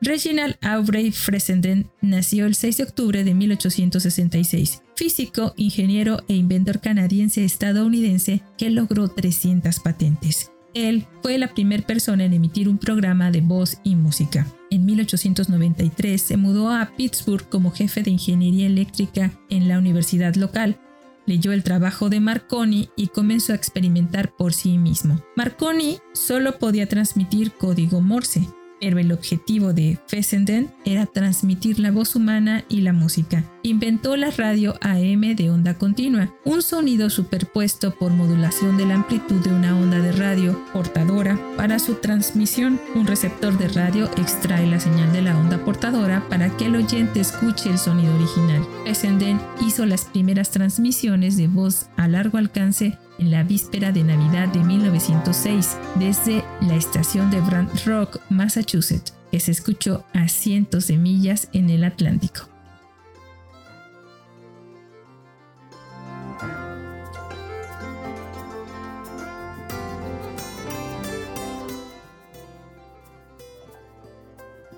Reginald 0.00 0.56
Aubrey 0.60 1.12
Fessenden 1.12 1.88
nació 2.00 2.46
el 2.46 2.56
6 2.56 2.78
de 2.78 2.82
octubre 2.82 3.22
de 3.22 3.32
1866, 3.32 4.82
físico, 4.96 5.54
ingeniero 5.56 6.24
e 6.26 6.34
inventor 6.34 6.80
canadiense 6.80 7.44
estadounidense 7.44 8.42
que 8.58 8.70
logró 8.70 9.06
300 9.06 9.78
patentes. 9.78 10.50
Él 10.74 11.06
fue 11.22 11.38
la 11.38 11.54
primera 11.54 11.86
persona 11.86 12.24
en 12.24 12.32
emitir 12.32 12.68
un 12.68 12.76
programa 12.76 13.30
de 13.30 13.40
voz 13.40 13.78
y 13.84 13.94
música. 13.94 14.48
En 14.68 14.84
1893 14.84 16.20
se 16.20 16.36
mudó 16.36 16.72
a 16.72 16.90
Pittsburgh 16.96 17.48
como 17.48 17.70
jefe 17.70 18.02
de 18.02 18.10
ingeniería 18.10 18.66
eléctrica 18.66 19.30
en 19.48 19.68
la 19.68 19.78
universidad 19.78 20.34
local. 20.34 20.80
Leyó 21.26 21.52
el 21.52 21.64
trabajo 21.64 22.08
de 22.08 22.20
Marconi 22.20 22.90
y 22.96 23.08
comenzó 23.08 23.52
a 23.52 23.56
experimentar 23.56 24.34
por 24.36 24.52
sí 24.52 24.78
mismo. 24.78 25.20
Marconi 25.34 25.98
solo 26.12 26.58
podía 26.58 26.88
transmitir 26.88 27.52
código 27.52 28.00
Morse, 28.00 28.48
pero 28.80 28.98
el 28.98 29.12
objetivo 29.12 29.72
de 29.72 29.98
Fessenden 30.06 30.70
era 30.84 31.06
transmitir 31.06 31.78
la 31.78 31.90
voz 31.90 32.16
humana 32.16 32.64
y 32.68 32.82
la 32.82 32.92
música. 32.92 33.44
Inventó 33.62 34.16
la 34.16 34.30
radio 34.30 34.74
AM 34.80 35.34
de 35.34 35.50
onda 35.50 35.74
continua, 35.74 36.32
un 36.44 36.62
sonido 36.62 37.10
superpuesto 37.10 37.94
por 37.94 38.12
modulación 38.12 38.76
de 38.76 38.86
la 38.86 38.94
amplitud 38.94 39.42
de 39.42 39.50
una 39.50 39.76
onda 39.76 39.98
de 39.98 40.12
radio 40.12 40.60
portadora. 40.72 41.38
Para 41.56 41.78
su 41.78 41.94
transmisión, 41.94 42.80
un 42.94 43.06
receptor 43.06 43.58
de 43.58 43.68
radio 43.68 44.08
extrae 44.16 44.66
la 44.66 44.78
señal 44.78 45.12
de 45.12 45.22
la 45.22 45.36
onda 45.36 45.64
portadora 45.64 46.26
para 46.28 46.56
que 46.56 46.66
el 46.66 46.76
oyente 46.76 47.20
escuche 47.20 47.70
el 47.70 47.78
sonido 47.78 48.14
original. 48.14 48.64
Fessenden 48.84 49.40
hizo 49.66 49.84
las 49.84 50.04
primeras 50.04 50.50
transmisiones 50.50 51.36
de 51.36 51.48
voz 51.48 51.88
a 51.96 52.08
largo 52.08 52.38
alcance 52.38 52.98
en 53.18 53.30
la 53.30 53.42
víspera 53.42 53.92
de 53.92 54.04
Navidad 54.04 54.48
de 54.48 54.60
1906 54.60 55.76
desde 55.96 56.44
la 56.60 56.76
estación 56.76 57.30
de 57.30 57.40
Brant 57.40 57.70
Rock, 57.84 58.20
Massachusetts, 58.28 59.14
que 59.30 59.40
se 59.40 59.50
escuchó 59.50 60.04
a 60.12 60.28
cientos 60.28 60.86
de 60.86 60.96
millas 60.96 61.48
en 61.52 61.70
el 61.70 61.84
Atlántico. 61.84 62.48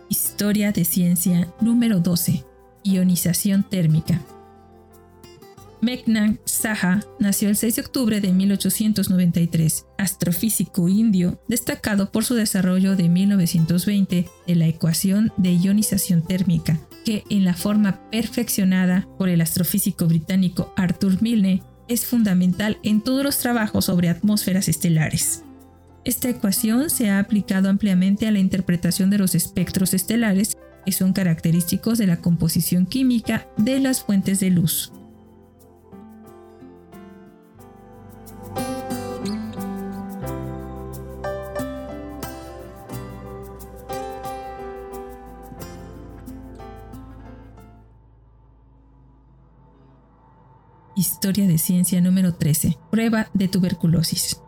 Historia 0.08 0.72
de 0.72 0.84
ciencia 0.84 1.52
número 1.60 2.00
12. 2.00 2.44
Ionización 2.84 3.64
térmica. 3.64 4.20
Meghnad 5.80 6.36
Saha 6.44 7.00
nació 7.20 7.48
el 7.48 7.56
6 7.56 7.76
de 7.76 7.82
octubre 7.82 8.20
de 8.20 8.32
1893, 8.32 9.86
astrofísico 9.96 10.88
indio 10.88 11.40
destacado 11.48 12.10
por 12.10 12.24
su 12.24 12.34
desarrollo 12.34 12.96
de 12.96 13.08
1920 13.08 14.28
de 14.46 14.54
la 14.54 14.66
ecuación 14.66 15.32
de 15.36 15.54
ionización 15.54 16.22
térmica, 16.22 16.80
que 17.04 17.24
en 17.30 17.44
la 17.44 17.54
forma 17.54 18.00
perfeccionada 18.10 19.06
por 19.18 19.28
el 19.28 19.40
astrofísico 19.40 20.06
británico 20.06 20.72
Arthur 20.76 21.22
Milne 21.22 21.62
es 21.86 22.06
fundamental 22.06 22.78
en 22.82 23.00
todos 23.00 23.24
los 23.24 23.38
trabajos 23.38 23.84
sobre 23.84 24.08
atmósferas 24.08 24.68
estelares. 24.68 25.44
Esta 26.04 26.28
ecuación 26.28 26.90
se 26.90 27.10
ha 27.10 27.18
aplicado 27.18 27.68
ampliamente 27.68 28.26
a 28.26 28.30
la 28.30 28.38
interpretación 28.38 29.10
de 29.10 29.18
los 29.18 29.34
espectros 29.34 29.94
estelares 29.94 30.56
que 30.84 30.92
son 30.92 31.12
característicos 31.12 31.98
de 31.98 32.06
la 32.06 32.20
composición 32.20 32.86
química 32.86 33.46
de 33.58 33.78
las 33.78 34.02
fuentes 34.02 34.40
de 34.40 34.50
luz. 34.50 34.92
Historia 51.18 51.48
de 51.48 51.58
Ciencia 51.58 52.00
número 52.00 52.34
13. 52.34 52.78
Prueba 52.92 53.28
de 53.34 53.48
tuberculosis. 53.48 54.40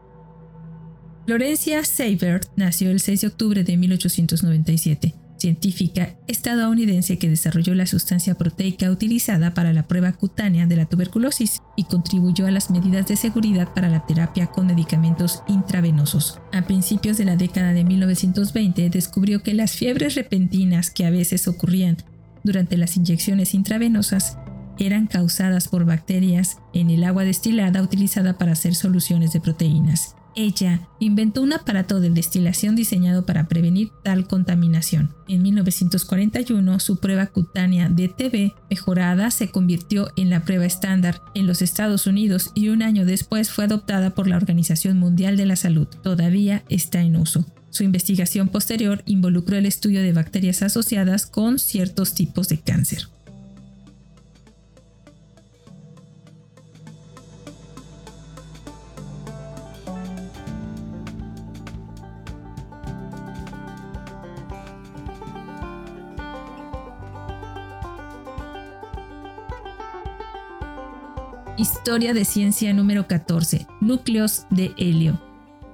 Florencia 1.27 1.83
Seibert 1.85 2.47
nació 2.55 2.93
el 2.93 3.01
6 3.01 3.23
de 3.23 3.27
octubre 3.27 3.65
de 3.65 3.77
1897, 3.77 5.17
científica 5.37 6.15
estadounidense 6.29 7.19
que 7.19 7.29
desarrolló 7.29 7.75
la 7.75 7.87
sustancia 7.87 8.37
proteica 8.37 8.89
utilizada 8.89 9.53
para 9.53 9.73
la 9.73 9.89
prueba 9.89 10.13
cutánea 10.13 10.69
de 10.69 10.77
la 10.77 10.87
tuberculosis 10.87 11.59
y 11.75 11.83
contribuyó 11.83 12.47
a 12.47 12.53
las 12.53 12.71
medidas 12.71 13.09
de 13.09 13.17
seguridad 13.17 13.75
para 13.75 13.89
la 13.89 14.07
terapia 14.07 14.47
con 14.47 14.69
medicamentos 14.69 15.43
intravenosos. 15.49 16.39
A 16.53 16.63
principios 16.63 17.19
de 17.19 17.25
la 17.25 17.35
década 17.35 17.73
de 17.73 17.83
1920 17.83 18.91
descubrió 18.91 19.43
que 19.43 19.55
las 19.55 19.73
fiebres 19.73 20.15
repentinas 20.15 20.93
que 20.93 21.05
a 21.05 21.11
veces 21.11 21.49
ocurrían 21.49 21.97
durante 22.45 22.77
las 22.77 22.97
inyecciones 22.97 23.55
intravenosas 23.55 24.39
eran 24.87 25.07
causadas 25.07 25.69
por 25.69 25.85
bacterias 25.85 26.59
en 26.73 26.91
el 26.91 27.05
agua 27.05 27.25
destilada 27.25 27.83
utilizada 27.83 28.39
para 28.39 28.53
hacer 28.53 28.75
soluciones 28.75 29.33
de 29.33 29.41
proteínas. 29.41 30.17
Ella 30.37 30.89
inventó 31.01 31.43
un 31.43 31.53
aparato 31.53 32.01
de 32.01 32.11
destilación 32.11 32.77
diseñado 32.77 33.27
para 33.27 33.49
prevenir 33.49 33.91
tal 34.05 34.29
contaminación. 34.29 35.13
En 35.29 35.43
1941, 35.43 36.79
su 36.79 36.99
prueba 36.99 37.27
cutánea 37.27 37.89
de 37.89 38.09
TB 38.09 38.55
mejorada 38.71 39.31
se 39.33 39.51
convirtió 39.51 40.13
en 40.17 40.31
la 40.31 40.45
prueba 40.45 40.67
estándar 40.67 41.21
en 41.35 41.47
los 41.47 41.63
Estados 41.63 42.07
Unidos 42.07 42.53
y 42.55 42.69
un 42.69 42.83
año 42.83 43.05
después 43.05 43.51
fue 43.51 43.65
adoptada 43.65 44.15
por 44.15 44.29
la 44.29 44.37
Organización 44.37 44.99
Mundial 44.99 45.37
de 45.37 45.47
la 45.47 45.57
Salud. 45.57 45.89
Todavía 46.03 46.63
está 46.69 47.03
en 47.03 47.17
uso. 47.17 47.45
Su 47.71 47.83
investigación 47.85 48.49
posterior 48.49 49.03
involucró 49.07 49.57
el 49.57 49.67
estudio 49.67 50.03
de 50.03 50.13
bacterias 50.13 50.63
asociadas 50.63 51.27
con 51.27 51.59
ciertos 51.59 52.15
tipos 52.15 52.49
de 52.49 52.61
cáncer. 52.61 53.09
Historia 71.81 72.13
de 72.13 72.27
ciencia 72.27 72.75
número 72.75 73.07
14. 73.07 73.67
Núcleos 73.81 74.45
de 74.51 74.75
helio. 74.77 75.19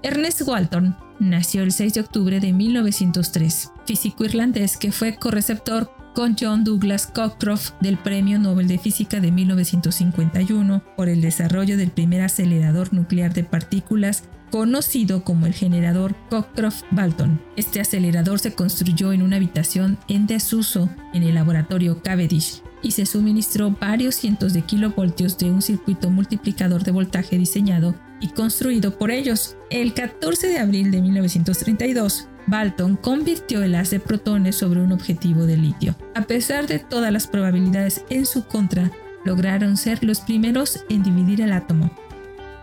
Ernest 0.05 0.43
Walton 0.43 0.97
nació 1.19 1.65
el 1.65 1.73
6 1.73 1.95
de 1.95 2.01
octubre 2.01 2.39
de 2.39 2.53
1903, 2.53 3.73
físico 3.87 4.25
irlandés 4.25 4.77
que 4.77 4.93
fue 4.93 5.17
correceptor 5.17 5.91
con 6.15 6.37
John 6.39 6.63
Douglas 6.63 7.09
Cockcroft 7.09 7.73
del 7.81 7.99
Premio 7.99 8.39
Nobel 8.39 8.69
de 8.69 8.79
Física 8.79 9.19
de 9.19 9.33
1951 9.33 10.81
por 10.97 11.09
el 11.09 11.21
desarrollo 11.21 11.77
del 11.77 11.91
primer 11.91 12.21
acelerador 12.21 12.95
nuclear 12.95 13.35
de 13.35 13.43
partículas 13.43 14.23
conocido 14.53 15.25
como 15.25 15.47
el 15.47 15.55
generador 15.55 16.15
Cockcroft-Balton. 16.31 17.41
Este 17.57 17.81
acelerador 17.81 18.39
se 18.39 18.55
construyó 18.55 19.13
en 19.13 19.23
una 19.23 19.37
habitación 19.37 19.99
en 20.07 20.29
desuso 20.29 20.89
en 21.13 21.25
el 21.25 21.35
laboratorio 21.35 22.01
Cavendish 22.01 22.63
y 22.83 22.93
se 22.93 23.07
suministró 23.07 23.71
varios 23.71 24.15
cientos 24.15 24.53
de 24.53 24.63
kilovoltios 24.63 25.39
de 25.39 25.51
un 25.51 25.63
circuito 25.63 26.11
multiplicador 26.11 26.85
de 26.85 26.93
voltaje 26.93 27.39
diseñado 27.39 27.95
y 28.21 28.29
construido 28.29 28.97
por 28.99 29.11
ellos. 29.11 29.57
El 29.71 29.95
14 29.95 30.49
de 30.49 30.59
abril 30.59 30.91
de 30.91 31.03
1932, 31.03 32.29
Balton 32.47 32.97
convirtió 32.97 33.63
el 33.63 33.75
haz 33.75 33.91
de 33.91 34.01
protones 34.01 34.57
sobre 34.57 34.81
un 34.81 34.93
objetivo 34.93 35.47
de 35.47 35.57
litio. 35.57 35.97
A 36.15 36.23
pesar 36.23 36.67
de 36.67 36.79
todas 36.79 37.13
las 37.13 37.27
probabilidades 37.27 38.05
en 38.09 38.25
su 38.27 38.45
contra, 38.45 38.91
lograron 39.25 39.77
ser 39.77 40.05
los 40.05 40.21
primeros 40.21 40.85
en 40.89 41.03
dividir 41.03 41.41
el 41.41 41.53
átomo. 41.53 41.91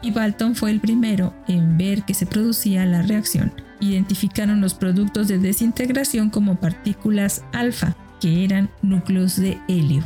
Y 0.01 0.11
Balton 0.11 0.55
fue 0.55 0.71
el 0.71 0.79
primero 0.79 1.33
en 1.47 1.77
ver 1.77 2.03
que 2.03 2.13
se 2.13 2.25
producía 2.25 2.85
la 2.85 3.01
reacción. 3.01 3.53
Identificaron 3.79 4.61
los 4.61 4.73
productos 4.73 5.27
de 5.27 5.37
desintegración 5.37 6.29
como 6.29 6.55
partículas 6.55 7.43
alfa, 7.51 7.95
que 8.23 8.45
eran 8.45 8.69
núcleos 8.81 9.35
de 9.35 9.59
helio. 9.67 10.01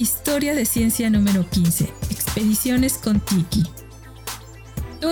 Historia 0.00 0.56
de 0.56 0.66
ciencia 0.66 1.10
número 1.10 1.48
15. 1.48 1.84
Expediciones 2.10 2.98
con 2.98 3.20
Tiki. 3.20 3.83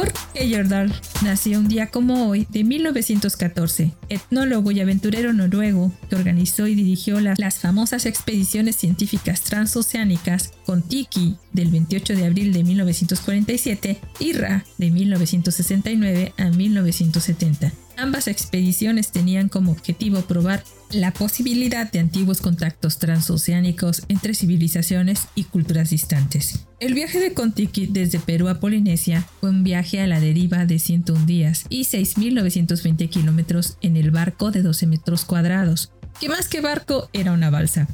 Thor 0.03 0.13
Heyerdahl 0.35 0.93
nació 1.23 1.61
un 1.61 1.69
día 1.69 1.87
como 1.89 2.29
hoy 2.29 2.47
de 2.51 2.65
1914, 2.65 3.93
etnólogo 4.09 4.73
y 4.73 4.81
aventurero 4.81 5.33
noruego 5.33 5.93
que 6.09 6.17
organizó 6.17 6.67
y 6.67 6.75
dirigió 6.75 7.21
las, 7.21 7.39
las 7.39 7.61
famosas 7.61 8.05
expediciones 8.07 8.75
científicas 8.75 9.43
transoceánicas 9.43 10.53
con 10.67 10.83
Tiki 10.83 11.37
del 11.53 11.71
28 11.71 12.17
de 12.17 12.27
abril 12.27 12.53
de 12.53 12.65
1947 12.65 14.01
y 14.19 14.33
Ra 14.33 14.65
de 14.77 14.91
1969 14.91 16.33
a 16.37 16.45
1970. 16.51 17.73
Ambas 18.03 18.27
expediciones 18.27 19.13
tenían 19.13 19.49
como 19.49 19.71
objetivo 19.71 20.23
probar 20.23 20.65
la 20.91 21.13
posibilidad 21.13 21.89
de 21.89 22.01
antiguos 22.01 22.41
contactos 22.41 22.99
transoceánicos 22.99 24.03
entre 24.09 24.35
civilizaciones 24.35 25.29
y 25.37 25.45
culturas 25.45 25.91
distantes. 25.91 26.67
El 26.81 26.95
viaje 26.95 27.21
de 27.21 27.33
Contiki 27.33 27.87
desde 27.87 28.19
Perú 28.19 28.49
a 28.49 28.59
Polinesia 28.59 29.25
fue 29.41 29.51
un 29.51 29.63
viaje 29.63 30.01
a 30.01 30.09
la 30.09 30.19
deriva 30.19 30.67
de 30.67 30.81
101 30.81 31.27
días 31.27 31.65
y 31.69 31.85
6.920 31.85 33.09
kilómetros 33.09 33.77
en 33.83 33.97
el 33.97 34.11
barco 34.11 34.51
de 34.51 34.63
12 34.63 34.89
metros 34.89 35.25
cuadrados, 35.25 35.93
que 36.21 36.29
más 36.29 36.49
que 36.49 36.61
barco 36.61 37.09
era 37.13 37.31
una 37.31 37.51
balsa, 37.51 37.87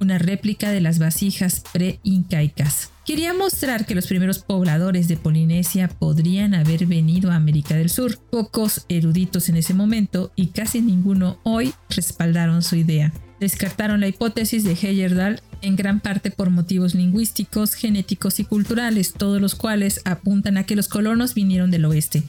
una 0.00 0.16
réplica 0.16 0.70
de 0.70 0.80
las 0.80 0.98
vasijas 0.98 1.62
pre-incaicas. 1.74 2.91
Quería 3.04 3.34
mostrar 3.34 3.84
que 3.84 3.96
los 3.96 4.06
primeros 4.06 4.38
pobladores 4.38 5.08
de 5.08 5.16
Polinesia 5.16 5.88
podrían 5.88 6.54
haber 6.54 6.86
venido 6.86 7.32
a 7.32 7.34
América 7.34 7.74
del 7.74 7.90
Sur. 7.90 8.16
Pocos 8.16 8.86
eruditos 8.88 9.48
en 9.48 9.56
ese 9.56 9.74
momento 9.74 10.30
y 10.36 10.48
casi 10.48 10.80
ninguno 10.80 11.40
hoy 11.42 11.74
respaldaron 11.90 12.62
su 12.62 12.76
idea. 12.76 13.12
Descartaron 13.40 13.98
la 13.98 14.06
hipótesis 14.06 14.62
de 14.62 14.74
Heyerdahl 14.74 15.40
en 15.62 15.74
gran 15.74 15.98
parte 15.98 16.30
por 16.30 16.50
motivos 16.50 16.94
lingüísticos, 16.94 17.74
genéticos 17.74 18.38
y 18.38 18.44
culturales, 18.44 19.14
todos 19.14 19.40
los 19.40 19.56
cuales 19.56 20.00
apuntan 20.04 20.56
a 20.56 20.64
que 20.64 20.76
los 20.76 20.86
colonos 20.86 21.34
vinieron 21.34 21.72
del 21.72 21.86
oeste, 21.86 22.22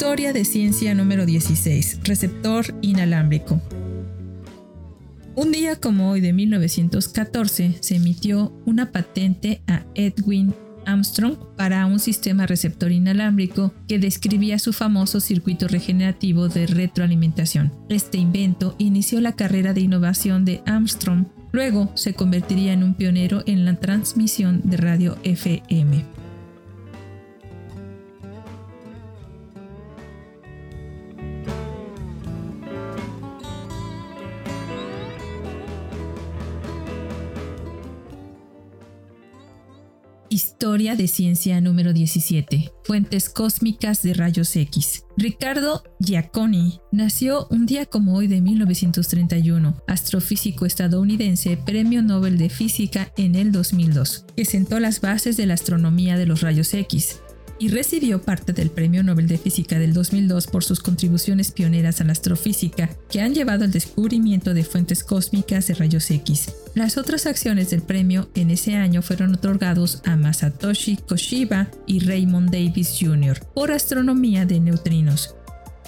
Historia 0.00 0.32
de 0.32 0.46
ciencia 0.46 0.94
número 0.94 1.26
16. 1.26 2.00
Receptor 2.04 2.74
inalámbrico. 2.80 3.60
Un 5.34 5.52
día 5.52 5.76
como 5.76 6.10
hoy 6.10 6.22
de 6.22 6.32
1914 6.32 7.76
se 7.80 7.96
emitió 7.96 8.50
una 8.64 8.92
patente 8.92 9.60
a 9.66 9.84
Edwin 9.94 10.54
Armstrong 10.86 11.36
para 11.54 11.84
un 11.84 11.98
sistema 11.98 12.46
receptor 12.46 12.92
inalámbrico 12.92 13.74
que 13.88 13.98
describía 13.98 14.58
su 14.58 14.72
famoso 14.72 15.20
circuito 15.20 15.68
regenerativo 15.68 16.48
de 16.48 16.66
retroalimentación. 16.66 17.70
Este 17.90 18.16
invento 18.16 18.76
inició 18.78 19.20
la 19.20 19.36
carrera 19.36 19.74
de 19.74 19.82
innovación 19.82 20.46
de 20.46 20.62
Armstrong, 20.64 21.26
luego 21.52 21.92
se 21.94 22.14
convertiría 22.14 22.72
en 22.72 22.84
un 22.84 22.94
pionero 22.94 23.42
en 23.44 23.66
la 23.66 23.74
transmisión 23.74 24.62
de 24.64 24.78
radio 24.78 25.18
FM. 25.24 26.19
Historia 40.60 40.94
de 40.94 41.08
ciencia 41.08 41.58
número 41.62 41.94
17. 41.94 42.70
Fuentes 42.84 43.30
cósmicas 43.30 44.02
de 44.02 44.12
rayos 44.12 44.54
X. 44.54 45.06
Ricardo 45.16 45.82
Giacconi 46.00 46.80
nació 46.92 47.46
un 47.48 47.64
día 47.64 47.86
como 47.86 48.14
hoy 48.14 48.26
de 48.26 48.42
1931, 48.42 49.82
astrofísico 49.86 50.66
estadounidense, 50.66 51.56
premio 51.56 52.02
Nobel 52.02 52.36
de 52.36 52.50
Física 52.50 53.10
en 53.16 53.36
el 53.36 53.52
2002, 53.52 54.26
que 54.36 54.44
sentó 54.44 54.80
las 54.80 55.00
bases 55.00 55.38
de 55.38 55.46
la 55.46 55.54
astronomía 55.54 56.18
de 56.18 56.26
los 56.26 56.42
rayos 56.42 56.74
X 56.74 57.22
y 57.60 57.68
recibió 57.68 58.22
parte 58.22 58.52
del 58.52 58.70
Premio 58.70 59.04
Nobel 59.04 59.28
de 59.28 59.38
Física 59.38 59.78
del 59.78 59.92
2002 59.92 60.46
por 60.46 60.64
sus 60.64 60.80
contribuciones 60.80 61.52
pioneras 61.52 62.00
a 62.00 62.04
la 62.04 62.12
astrofísica 62.12 62.88
que 63.10 63.20
han 63.20 63.34
llevado 63.34 63.64
al 63.64 63.70
descubrimiento 63.70 64.54
de 64.54 64.64
fuentes 64.64 65.04
cósmicas 65.04 65.66
de 65.66 65.74
rayos 65.74 66.10
X. 66.10 66.52
Las 66.74 66.96
otras 66.96 67.26
acciones 67.26 67.70
del 67.70 67.82
premio 67.82 68.30
en 68.34 68.50
ese 68.50 68.74
año 68.76 69.02
fueron 69.02 69.34
otorgados 69.34 70.00
a 70.06 70.16
Masatoshi 70.16 70.96
Koshiba 70.96 71.68
y 71.86 72.00
Raymond 72.00 72.50
Davis 72.50 72.96
Jr. 72.98 73.38
por 73.54 73.70
astronomía 73.70 74.46
de 74.46 74.58
neutrinos. 74.58 75.34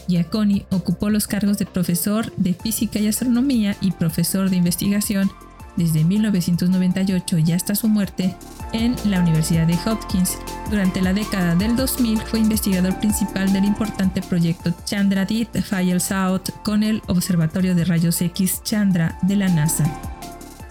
Giacconi 0.09 0.67
ocupó 0.71 1.09
los 1.09 1.27
cargos 1.27 1.59
de 1.59 1.65
profesor 1.65 2.35
de 2.37 2.53
física 2.53 2.99
y 2.99 3.09
astronomía 3.09 3.77
y 3.81 3.93
profesor 3.93 4.51
de 4.51 4.57
investigación 4.57 5.31
desde 5.77 6.05
1998 6.05 7.39
y 7.39 7.53
hasta 7.53 7.75
su 7.75 7.89
muerte 7.89 8.37
en 8.73 8.97
la 9.05 9.21
Universidad 9.21 9.67
de 9.67 9.79
Hopkins. 9.87 10.39
Durante 10.71 11.03
la 11.03 11.13
década 11.13 11.55
del 11.55 11.77
2000 11.77 12.21
fue 12.21 12.41
investigador 12.41 12.99
principal 12.99 13.53
del 13.53 13.65
importante 13.65 14.23
proyecto 14.23 14.75
Chandrayaan 14.85 15.63
Fire 15.63 16.01
South 16.01 16.51
con 16.65 16.83
el 16.83 17.03
Observatorio 17.07 17.75
de 17.75 17.85
Rayos 17.85 18.21
X 18.21 18.63
Chandra 18.65 19.19
de 19.23 19.37
la 19.37 19.49
NASA. 19.49 19.85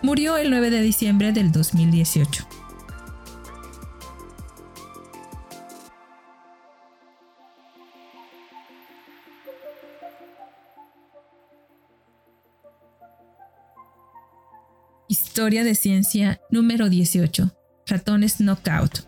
Murió 0.04 0.38
el 0.38 0.50
9 0.50 0.70
de 0.70 0.82
diciembre 0.82 1.32
del 1.32 1.52
2018. 1.52 2.61
Historia 15.32 15.64
de 15.64 15.76
ciencia 15.76 16.42
número 16.50 16.90
18. 16.90 17.56
Ratones 17.88 18.42
Knockout. 18.42 19.08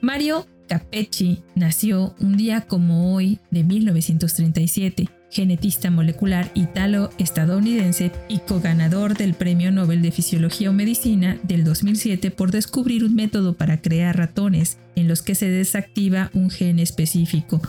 Mario 0.00 0.46
Capecci 0.68 1.42
nació 1.54 2.14
un 2.18 2.38
día 2.38 2.62
como 2.62 3.14
hoy 3.14 3.40
de 3.50 3.62
1937, 3.62 5.10
genetista 5.30 5.90
molecular 5.90 6.50
italo-estadounidense 6.54 8.10
y 8.30 8.38
coganador 8.38 9.18
del 9.18 9.34
Premio 9.34 9.70
Nobel 9.70 10.00
de 10.00 10.12
Fisiología 10.12 10.70
o 10.70 10.72
Medicina 10.72 11.38
del 11.42 11.62
2007 11.64 12.30
por 12.30 12.50
descubrir 12.50 13.04
un 13.04 13.14
método 13.14 13.58
para 13.58 13.82
crear 13.82 14.16
ratones 14.16 14.78
en 14.96 15.08
los 15.08 15.20
que 15.20 15.34
se 15.34 15.50
desactiva 15.50 16.30
un 16.32 16.48
gen 16.48 16.78
específico, 16.78 17.60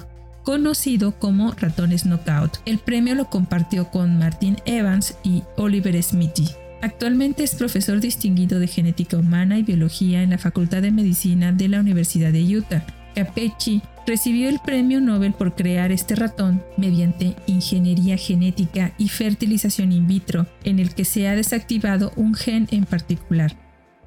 conocido 0.44 1.20
como 1.20 1.52
ratones 1.52 2.06
knockout. 2.06 2.60
El 2.66 2.80
premio 2.80 3.16
lo 3.16 3.30
compartió 3.30 3.92
con 3.92 4.18
Martin 4.18 4.56
Evans 4.66 5.18
y 5.26 5.44
Oliver 5.58 6.02
Smithy. 6.02 6.56
Actualmente 6.86 7.44
es 7.44 7.56
profesor 7.56 8.00
distinguido 8.00 8.60
de 8.60 8.68
genética 8.68 9.18
humana 9.18 9.58
y 9.58 9.64
biología 9.64 10.22
en 10.22 10.30
la 10.30 10.38
Facultad 10.38 10.84
de 10.84 10.92
Medicina 10.92 11.52
de 11.52 11.68
la 11.68 11.80
Universidad 11.80 12.32
de 12.32 12.44
Utah. 12.44 12.86
Capecci 13.16 13.82
recibió 14.06 14.50
el 14.50 14.60
premio 14.60 15.02
Nobel 15.02 15.34
por 15.34 15.56
crear 15.56 15.92
este 15.92 16.14
ratón 16.14 16.64
mediante 16.78 17.36
ingeniería 17.48 18.18
genética 18.18 18.94
y 19.00 19.10
fertilización 19.10 19.94
in 19.94 20.06
vitro, 20.06 20.46
en 20.64 20.78
el 20.78 20.94
que 20.94 21.06
se 21.06 21.28
ha 21.28 21.36
desactivado 21.36 22.12
un 22.18 22.36
gen 22.36 22.68
en 22.70 22.86
particular. 22.86 23.58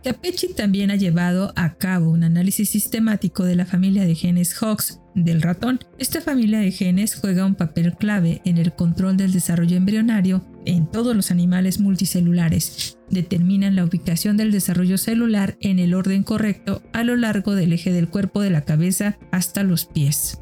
Capecci 0.04 0.54
también 0.54 0.92
ha 0.92 0.96
llevado 0.96 1.52
a 1.56 1.74
cabo 1.74 2.10
un 2.10 2.22
análisis 2.22 2.70
sistemático 2.70 3.44
de 3.44 3.56
la 3.56 3.66
familia 3.66 4.04
de 4.04 4.14
genes 4.14 4.62
Hox 4.62 5.00
del 5.16 5.42
ratón. 5.42 5.80
Esta 5.98 6.20
familia 6.20 6.60
de 6.60 6.70
genes 6.70 7.16
juega 7.16 7.44
un 7.44 7.56
papel 7.56 7.94
clave 7.94 8.40
en 8.44 8.58
el 8.58 8.72
control 8.72 9.16
del 9.16 9.32
desarrollo 9.32 9.76
embrionario 9.76 10.44
en 10.68 10.86
todos 10.86 11.16
los 11.16 11.30
animales 11.30 11.80
multicelulares. 11.80 12.98
Determinan 13.08 13.74
la 13.74 13.84
ubicación 13.84 14.36
del 14.36 14.52
desarrollo 14.52 14.98
celular 14.98 15.56
en 15.60 15.78
el 15.78 15.94
orden 15.94 16.22
correcto 16.22 16.82
a 16.92 17.04
lo 17.04 17.16
largo 17.16 17.54
del 17.54 17.72
eje 17.72 17.90
del 17.90 18.08
cuerpo 18.08 18.42
de 18.42 18.50
la 18.50 18.66
cabeza 18.66 19.18
hasta 19.32 19.62
los 19.62 19.86
pies. 19.86 20.38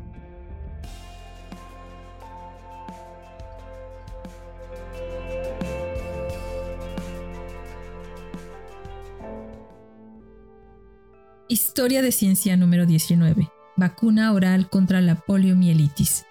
Historia 11.48 12.02
de 12.02 12.10
ciencia 12.10 12.56
número 12.56 12.84
19. 12.84 13.48
Vacuna 13.76 14.32
oral 14.32 14.68
contra 14.68 15.00
la 15.00 15.14
poliomielitis. 15.14 16.24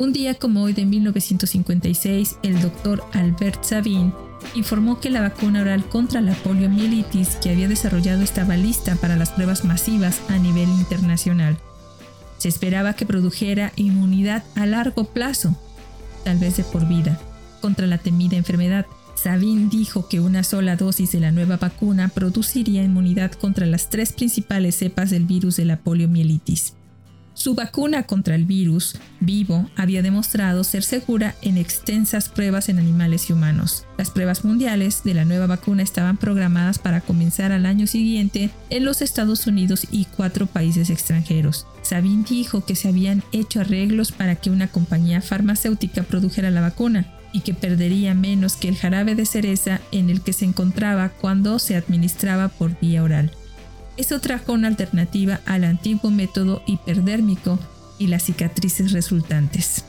Un 0.00 0.14
día 0.14 0.32
como 0.32 0.62
hoy 0.62 0.72
de 0.72 0.86
1956, 0.86 2.38
el 2.42 2.62
doctor 2.62 3.04
Albert 3.12 3.62
Sabin 3.62 4.14
informó 4.54 4.98
que 4.98 5.10
la 5.10 5.20
vacuna 5.20 5.60
oral 5.60 5.84
contra 5.84 6.22
la 6.22 6.32
poliomielitis 6.32 7.36
que 7.36 7.50
había 7.50 7.68
desarrollado 7.68 8.22
estaba 8.22 8.56
lista 8.56 8.96
para 8.96 9.16
las 9.16 9.28
pruebas 9.32 9.66
masivas 9.66 10.22
a 10.30 10.38
nivel 10.38 10.70
internacional. 10.70 11.58
Se 12.38 12.48
esperaba 12.48 12.94
que 12.94 13.04
produjera 13.04 13.74
inmunidad 13.76 14.42
a 14.54 14.64
largo 14.64 15.04
plazo, 15.04 15.54
tal 16.24 16.38
vez 16.38 16.56
de 16.56 16.64
por 16.64 16.88
vida, 16.88 17.20
contra 17.60 17.86
la 17.86 17.98
temida 17.98 18.38
enfermedad, 18.38 18.86
Sabin 19.16 19.68
dijo 19.68 20.08
que 20.08 20.20
una 20.20 20.44
sola 20.44 20.76
dosis 20.76 21.12
de 21.12 21.20
la 21.20 21.30
nueva 21.30 21.58
vacuna 21.58 22.08
produciría 22.08 22.82
inmunidad 22.82 23.32
contra 23.32 23.66
las 23.66 23.90
tres 23.90 24.14
principales 24.14 24.76
cepas 24.76 25.10
del 25.10 25.26
virus 25.26 25.56
de 25.56 25.66
la 25.66 25.76
poliomielitis. 25.76 26.72
Su 27.34 27.54
vacuna 27.54 28.02
contra 28.02 28.34
el 28.34 28.44
virus 28.44 28.96
vivo 29.20 29.70
había 29.76 30.02
demostrado 30.02 30.62
ser 30.64 30.82
segura 30.82 31.34
en 31.42 31.56
extensas 31.56 32.28
pruebas 32.28 32.68
en 32.68 32.78
animales 32.78 33.30
y 33.30 33.32
humanos. 33.32 33.86
Las 33.96 34.10
pruebas 34.10 34.44
mundiales 34.44 35.02
de 35.04 35.14
la 35.14 35.24
nueva 35.24 35.46
vacuna 35.46 35.82
estaban 35.82 36.16
programadas 36.16 36.78
para 36.78 37.00
comenzar 37.00 37.52
al 37.52 37.66
año 37.66 37.86
siguiente 37.86 38.50
en 38.68 38.84
los 38.84 39.00
Estados 39.00 39.46
Unidos 39.46 39.86
y 39.90 40.04
cuatro 40.04 40.46
países 40.46 40.90
extranjeros. 40.90 41.66
Sabin 41.82 42.24
dijo 42.24 42.64
que 42.64 42.76
se 42.76 42.88
habían 42.88 43.22
hecho 43.32 43.60
arreglos 43.60 44.12
para 44.12 44.36
que 44.36 44.50
una 44.50 44.68
compañía 44.68 45.22
farmacéutica 45.22 46.02
produjera 46.02 46.50
la 46.50 46.60
vacuna, 46.60 47.06
y 47.32 47.40
que 47.40 47.54
perdería 47.54 48.14
menos 48.14 48.56
que 48.56 48.68
el 48.68 48.76
jarabe 48.76 49.14
de 49.14 49.26
cereza 49.26 49.80
en 49.92 50.10
el 50.10 50.20
que 50.20 50.32
se 50.32 50.44
encontraba 50.44 51.10
cuando 51.10 51.58
se 51.58 51.76
administraba 51.76 52.48
por 52.48 52.78
vía 52.80 53.02
oral. 53.02 53.30
Eso 54.00 54.18
trajo 54.18 54.54
una 54.54 54.66
alternativa 54.66 55.40
al 55.44 55.62
antiguo 55.62 56.10
método 56.10 56.62
hiperdérmico 56.66 57.58
y 57.98 58.06
las 58.06 58.22
cicatrices 58.22 58.92
resultantes. 58.92 59.84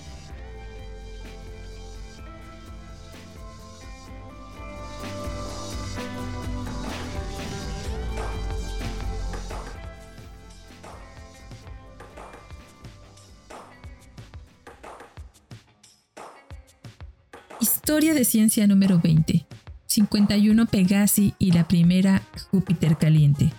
Historia 17.62 18.14
de 18.14 18.26
ciencia 18.26 18.68
número 18.68 19.00
20. 19.00 19.46
51 19.86 20.66
Pegasi 20.66 21.34
y 21.40 21.54
la 21.54 21.66
primera 21.66 22.24
Júpiter 22.50 22.98
caliente. 22.98 23.54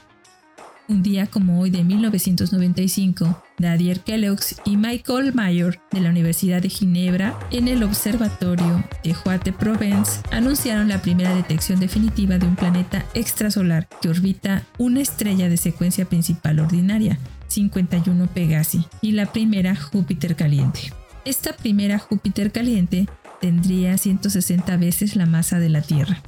Un 0.92 1.02
día 1.02 1.26
como 1.26 1.58
hoy 1.58 1.70
de 1.70 1.84
1995, 1.84 3.42
Dadier 3.58 4.00
Kellogg 4.00 4.40
y 4.66 4.76
Michael 4.76 5.32
Mayer 5.32 5.80
de 5.90 6.02
la 6.02 6.10
Universidad 6.10 6.60
de 6.60 6.68
Ginebra 6.68 7.34
en 7.50 7.66
el 7.66 7.82
Observatorio 7.82 8.84
de 9.02 9.14
Joate-Provence 9.14 10.20
anunciaron 10.30 10.88
la 10.88 11.00
primera 11.00 11.34
detección 11.34 11.80
definitiva 11.80 12.36
de 12.36 12.46
un 12.46 12.56
planeta 12.56 13.06
extrasolar 13.14 13.88
que 14.02 14.10
orbita 14.10 14.66
una 14.76 15.00
estrella 15.00 15.48
de 15.48 15.56
secuencia 15.56 16.04
principal 16.04 16.60
ordinaria, 16.60 17.18
51 17.48 18.26
Pegasi, 18.26 18.84
y 19.00 19.12
la 19.12 19.32
primera 19.32 19.74
Júpiter 19.74 20.36
caliente. 20.36 20.92
Esta 21.24 21.56
primera 21.56 21.98
Júpiter 21.98 22.52
caliente 22.52 23.08
tendría 23.40 23.96
160 23.96 24.76
veces 24.76 25.16
la 25.16 25.24
masa 25.24 25.58
de 25.58 25.70
la 25.70 25.80
Tierra. 25.80 26.22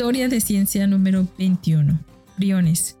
Historia 0.00 0.30
de 0.30 0.40
ciencia 0.40 0.86
número 0.86 1.28
21. 1.36 2.00
Priones. 2.38 2.96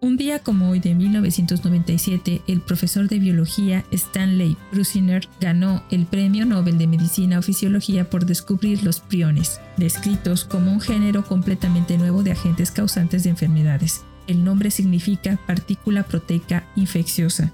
Un 0.00 0.16
día 0.16 0.38
como 0.38 0.70
hoy 0.70 0.78
de 0.78 0.94
1997, 0.94 2.42
el 2.46 2.60
profesor 2.60 3.08
de 3.08 3.18
biología 3.18 3.84
Stanley 3.90 4.56
Prusiner 4.70 5.28
ganó 5.40 5.82
el 5.90 6.06
Premio 6.06 6.46
Nobel 6.46 6.78
de 6.78 6.86
Medicina 6.86 7.40
o 7.40 7.42
Fisiología 7.42 8.08
por 8.08 8.24
descubrir 8.24 8.84
los 8.84 9.00
priones, 9.00 9.60
descritos 9.78 10.44
como 10.44 10.70
un 10.70 10.80
género 10.80 11.24
completamente 11.24 11.98
nuevo 11.98 12.22
de 12.22 12.30
agentes 12.30 12.70
causantes 12.70 13.24
de 13.24 13.30
enfermedades. 13.30 14.04
El 14.28 14.44
nombre 14.44 14.70
significa 14.70 15.40
partícula 15.44 16.04
proteica 16.04 16.68
infecciosa. 16.76 17.50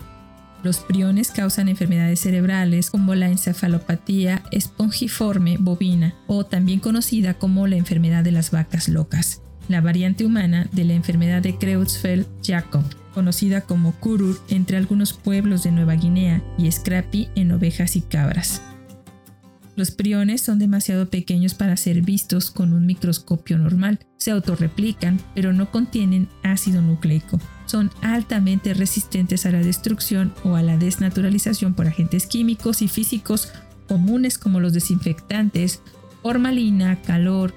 Los 0.64 0.78
priones 0.78 1.30
causan 1.30 1.68
enfermedades 1.68 2.20
cerebrales 2.20 2.90
como 2.90 3.14
la 3.14 3.28
encefalopatía 3.28 4.42
espongiforme 4.50 5.58
bovina 5.58 6.14
o 6.26 6.46
también 6.46 6.80
conocida 6.80 7.34
como 7.34 7.66
la 7.66 7.76
enfermedad 7.76 8.24
de 8.24 8.32
las 8.32 8.50
vacas 8.50 8.88
locas, 8.88 9.42
la 9.68 9.82
variante 9.82 10.24
humana 10.24 10.66
de 10.72 10.84
la 10.84 10.94
enfermedad 10.94 11.42
de 11.42 11.58
Creutzfeldt-Jakob, 11.58 12.82
conocida 13.12 13.60
como 13.60 13.92
Kurur 13.92 14.40
entre 14.48 14.78
algunos 14.78 15.12
pueblos 15.12 15.64
de 15.64 15.70
Nueva 15.70 15.96
Guinea 15.96 16.42
y 16.56 16.72
Scrappy 16.72 17.28
en 17.34 17.52
ovejas 17.52 17.94
y 17.94 18.00
cabras. 18.00 18.62
Los 19.76 19.90
priones 19.90 20.40
son 20.40 20.58
demasiado 20.58 21.10
pequeños 21.10 21.52
para 21.52 21.76
ser 21.76 22.00
vistos 22.00 22.50
con 22.50 22.72
un 22.72 22.86
microscopio 22.86 23.58
normal. 23.58 23.98
Se 24.16 24.30
autorreplican, 24.30 25.20
pero 25.34 25.52
no 25.52 25.70
contienen 25.70 26.28
ácido 26.42 26.80
nucleico 26.80 27.38
son 27.66 27.90
altamente 28.02 28.74
resistentes 28.74 29.46
a 29.46 29.50
la 29.50 29.60
destrucción 29.60 30.32
o 30.44 30.56
a 30.56 30.62
la 30.62 30.76
desnaturalización 30.76 31.74
por 31.74 31.86
agentes 31.86 32.26
químicos 32.26 32.82
y 32.82 32.88
físicos 32.88 33.50
comunes 33.88 34.38
como 34.38 34.60
los 34.60 34.72
desinfectantes, 34.72 35.80
formalina, 36.22 37.00
calor, 37.02 37.54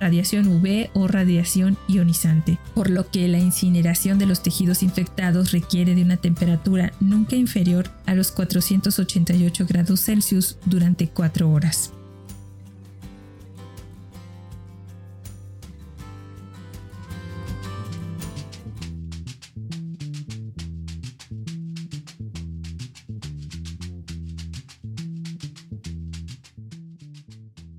radiación 0.00 0.48
UV 0.48 0.90
o 0.94 1.08
radiación 1.08 1.76
ionizante, 1.88 2.58
por 2.74 2.90
lo 2.90 3.10
que 3.10 3.28
la 3.28 3.38
incineración 3.38 4.18
de 4.18 4.26
los 4.26 4.42
tejidos 4.42 4.82
infectados 4.82 5.52
requiere 5.52 5.94
de 5.94 6.02
una 6.02 6.16
temperatura 6.16 6.92
nunca 7.00 7.36
inferior 7.36 7.90
a 8.04 8.14
los 8.14 8.30
488 8.32 9.66
grados 9.66 10.04
Celsius 10.04 10.58
durante 10.66 11.08
4 11.08 11.50
horas. 11.50 11.92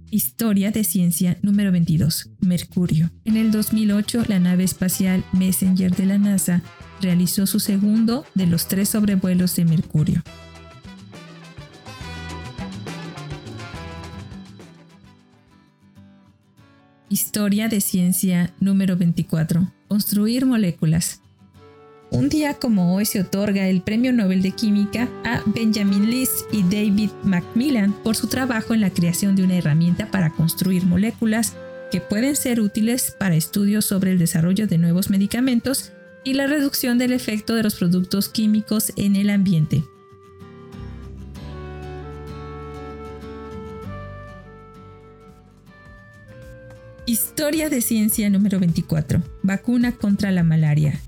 Historia 0.10 0.72
de 0.72 0.86
ciencia 0.86 1.38
número 1.42 1.74
22. 1.74 2.30
Mercurio. 2.40 3.12
En 3.26 3.36
el 3.36 3.52
2008, 3.52 4.24
la 4.30 4.40
nave 4.40 4.64
espacial 4.64 5.26
Messenger 5.34 5.94
de 5.94 6.06
la 6.06 6.18
NASA 6.18 6.62
realizó 7.02 7.46
su 7.46 7.60
segundo 7.60 8.26
de 8.34 8.48
los 8.48 8.70
tres 8.70 8.88
sobrevuelos 8.88 9.58
de 9.58 9.66
Mercurio. 9.66 10.24
Historia 17.10 17.68
de 17.68 17.82
ciencia 17.82 18.54
número 18.62 18.96
24. 18.96 19.74
Construir 19.90 20.46
moléculas. 20.46 21.22
Un 22.10 22.30
día 22.30 22.54
como 22.54 22.96
hoy 22.96 23.06
se 23.06 23.20
otorga 23.20 23.68
el 23.68 23.82
Premio 23.82 24.14
Nobel 24.14 24.42
de 24.42 24.52
Química 24.52 25.10
a 25.26 25.42
Benjamin 25.46 26.10
List 26.10 26.46
y 26.54 26.64
David 26.64 27.10
Macmillan 27.24 27.92
por 28.04 28.16
su 28.16 28.28
trabajo 28.28 28.74
en 28.74 28.80
la 28.80 28.92
creación 28.92 29.36
de 29.36 29.44
una 29.44 29.58
herramienta 29.58 30.10
para 30.10 30.32
construir 30.32 30.86
moléculas 30.86 31.56
que 31.92 32.00
pueden 32.00 32.38
ser 32.38 32.62
útiles 32.62 33.14
para 33.20 33.36
estudios 33.36 33.86
sobre 33.86 34.12
el 34.12 34.20
desarrollo 34.20 34.68
de 34.68 34.78
nuevos 34.78 35.10
medicamentos 35.10 35.92
y 36.24 36.34
la 36.34 36.48
reducción 36.48 36.98
del 36.98 37.12
efecto 37.12 37.56
de 37.56 37.64
los 37.64 37.76
productos 37.76 38.30
químicos 38.30 38.94
en 38.96 39.18
el 39.18 39.30
ambiente. 39.30 39.84
Historia 47.06 47.70
de 47.70 47.82
ciencia 47.82 48.30
número 48.30 48.60
24. 48.60 49.22
Vacuna 49.44 49.94
contra 49.94 50.32
la 50.32 50.44
malaria. 50.44 51.00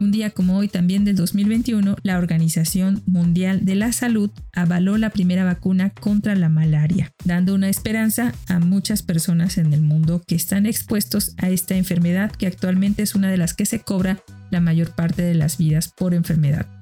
Un 0.00 0.12
día 0.12 0.30
como 0.30 0.56
hoy, 0.56 0.68
también 0.68 1.04
del 1.04 1.14
2021, 1.14 1.94
la 2.02 2.16
Organización 2.16 3.02
Mundial 3.04 3.66
de 3.66 3.74
la 3.74 3.92
Salud 3.92 4.30
avaló 4.54 4.96
la 4.96 5.10
primera 5.10 5.44
vacuna 5.44 5.90
contra 5.90 6.34
la 6.34 6.48
malaria, 6.48 7.12
dando 7.26 7.54
una 7.54 7.68
esperanza 7.68 8.32
a 8.48 8.60
muchas 8.60 9.02
personas 9.02 9.58
en 9.58 9.74
el 9.74 9.82
mundo 9.82 10.22
que 10.26 10.36
están 10.36 10.64
expuestos 10.64 11.34
a 11.36 11.50
esta 11.50 11.76
enfermedad 11.76 12.32
que 12.32 12.46
actualmente 12.46 13.02
es 13.02 13.14
una 13.14 13.30
de 13.30 13.36
las 13.36 13.52
que 13.52 13.66
se 13.66 13.80
cobra 13.80 14.22
la 14.50 14.62
mayor 14.62 14.94
parte 14.94 15.20
de 15.20 15.34
las 15.34 15.58
vidas 15.58 15.88
por 15.88 16.14
enfermedad. 16.14 16.79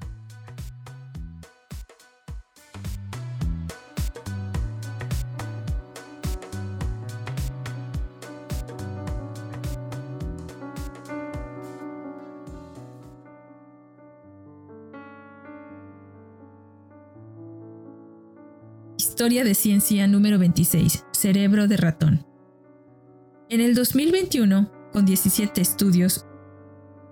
Historia 19.29 19.47
de 19.47 19.53
Ciencia 19.53 20.07
número 20.07 20.39
26, 20.39 21.05
Cerebro 21.11 21.67
de 21.67 21.77
ratón. 21.77 22.25
En 23.47 23.61
el 23.61 23.75
2021, 23.75 24.71
con 24.91 25.05
17 25.05 25.61
estudios, 25.61 26.25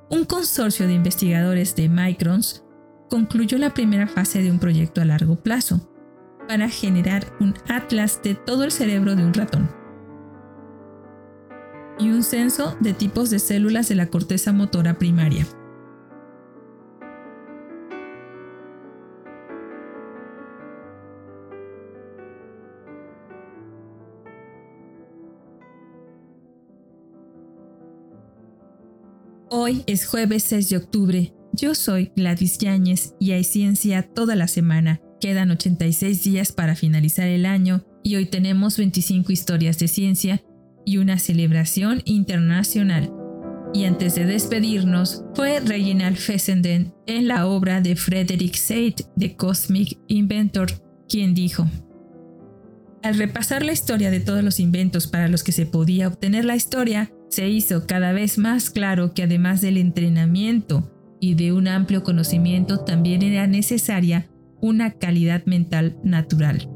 un 0.09 0.25
consorcio 0.25 0.87
de 0.87 0.93
investigadores 0.93 1.75
de 1.75 1.87
Microns 1.89 2.65
concluyó 3.07 3.59
la 3.59 3.75
primera 3.75 4.07
fase 4.07 4.41
de 4.41 4.49
un 4.49 4.57
proyecto 4.57 4.99
a 4.99 5.05
largo 5.05 5.43
plazo 5.43 5.93
para 6.47 6.69
generar 6.69 7.31
un 7.39 7.53
atlas 7.69 8.19
de 8.23 8.33
todo 8.33 8.63
el 8.63 8.71
cerebro 8.71 9.15
de 9.15 9.23
un 9.23 9.35
ratón 9.35 9.69
y 11.99 12.09
un 12.09 12.23
censo 12.23 12.75
de 12.79 12.93
tipos 12.93 13.29
de 13.29 13.37
células 13.37 13.89
de 13.89 13.95
la 13.95 14.07
corteza 14.07 14.51
motora 14.53 14.97
primaria. 14.97 15.45
Hoy 29.67 29.83
es 29.85 30.05
jueves 30.05 30.43
6 30.43 30.69
de 30.69 30.77
octubre. 30.77 31.33
Yo 31.51 31.75
soy 31.75 32.13
Gladys 32.15 32.57
Yáñez 32.57 33.15
y 33.19 33.33
hay 33.33 33.43
ciencia 33.43 34.01
toda 34.01 34.37
la 34.37 34.47
semana. 34.47 35.01
Quedan 35.19 35.51
86 35.51 36.23
días 36.23 36.53
para 36.53 36.73
finalizar 36.73 37.27
el 37.27 37.45
año 37.45 37.83
y 38.01 38.15
hoy 38.15 38.27
tenemos 38.27 38.77
25 38.77 39.29
historias 39.33 39.77
de 39.77 39.89
ciencia 39.89 40.41
y 40.85 40.99
una 40.99 41.19
celebración 41.19 42.01
internacional. 42.05 43.11
Y 43.73 43.83
antes 43.83 44.15
de 44.15 44.25
despedirnos, 44.25 45.25
fue 45.35 45.59
Reginald 45.59 46.15
Fessenden 46.15 46.93
en 47.05 47.27
la 47.27 47.45
obra 47.45 47.81
de 47.81 47.97
Frederick 47.97 48.55
Said, 48.55 48.93
The 49.19 49.35
Cosmic 49.35 49.99
Inventor, 50.07 50.71
quien 51.09 51.33
dijo, 51.33 51.69
Al 53.03 53.17
repasar 53.17 53.65
la 53.65 53.73
historia 53.73 54.11
de 54.11 54.21
todos 54.21 54.45
los 54.45 54.61
inventos 54.61 55.07
para 55.07 55.27
los 55.27 55.43
que 55.43 55.51
se 55.51 55.65
podía 55.65 56.07
obtener 56.07 56.45
la 56.45 56.55
historia, 56.55 57.11
se 57.29 57.49
hizo 57.49 57.85
cada 57.87 58.13
vez 58.13 58.37
más 58.37 58.69
claro 58.69 59.13
que 59.13 59.23
además 59.23 59.61
del 59.61 59.77
entrenamiento 59.77 60.91
y 61.19 61.35
de 61.35 61.51
un 61.51 61.67
amplio 61.67 62.03
conocimiento 62.03 62.79
también 62.79 63.21
era 63.21 63.47
necesaria 63.47 64.29
una 64.61 64.91
calidad 64.91 65.45
mental 65.45 65.97
natural. 66.03 66.69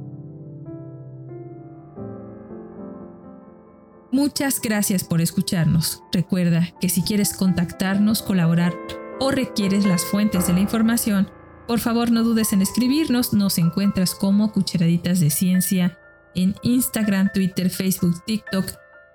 Muchas 4.11 4.59
gracias 4.61 5.05
por 5.05 5.21
escucharnos. 5.21 6.03
Recuerda 6.11 6.67
que 6.81 6.89
si 6.89 7.01
quieres 7.01 7.33
contactarnos, 7.33 8.21
colaborar 8.21 8.73
o 9.21 9.31
requieres 9.31 9.85
las 9.85 10.03
fuentes 10.03 10.47
de 10.47 10.53
la 10.53 10.59
información, 10.59 11.29
por 11.65 11.79
favor 11.79 12.11
no 12.11 12.23
dudes 12.23 12.51
en 12.51 12.61
escribirnos. 12.61 13.31
Nos 13.31 13.57
encuentras 13.57 14.13
como 14.13 14.51
Cucharaditas 14.51 15.21
de 15.21 15.29
Ciencia 15.29 15.97
en 16.35 16.55
Instagram, 16.61 17.29
Twitter, 17.33 17.69
Facebook, 17.69 18.21
TikTok 18.25 18.65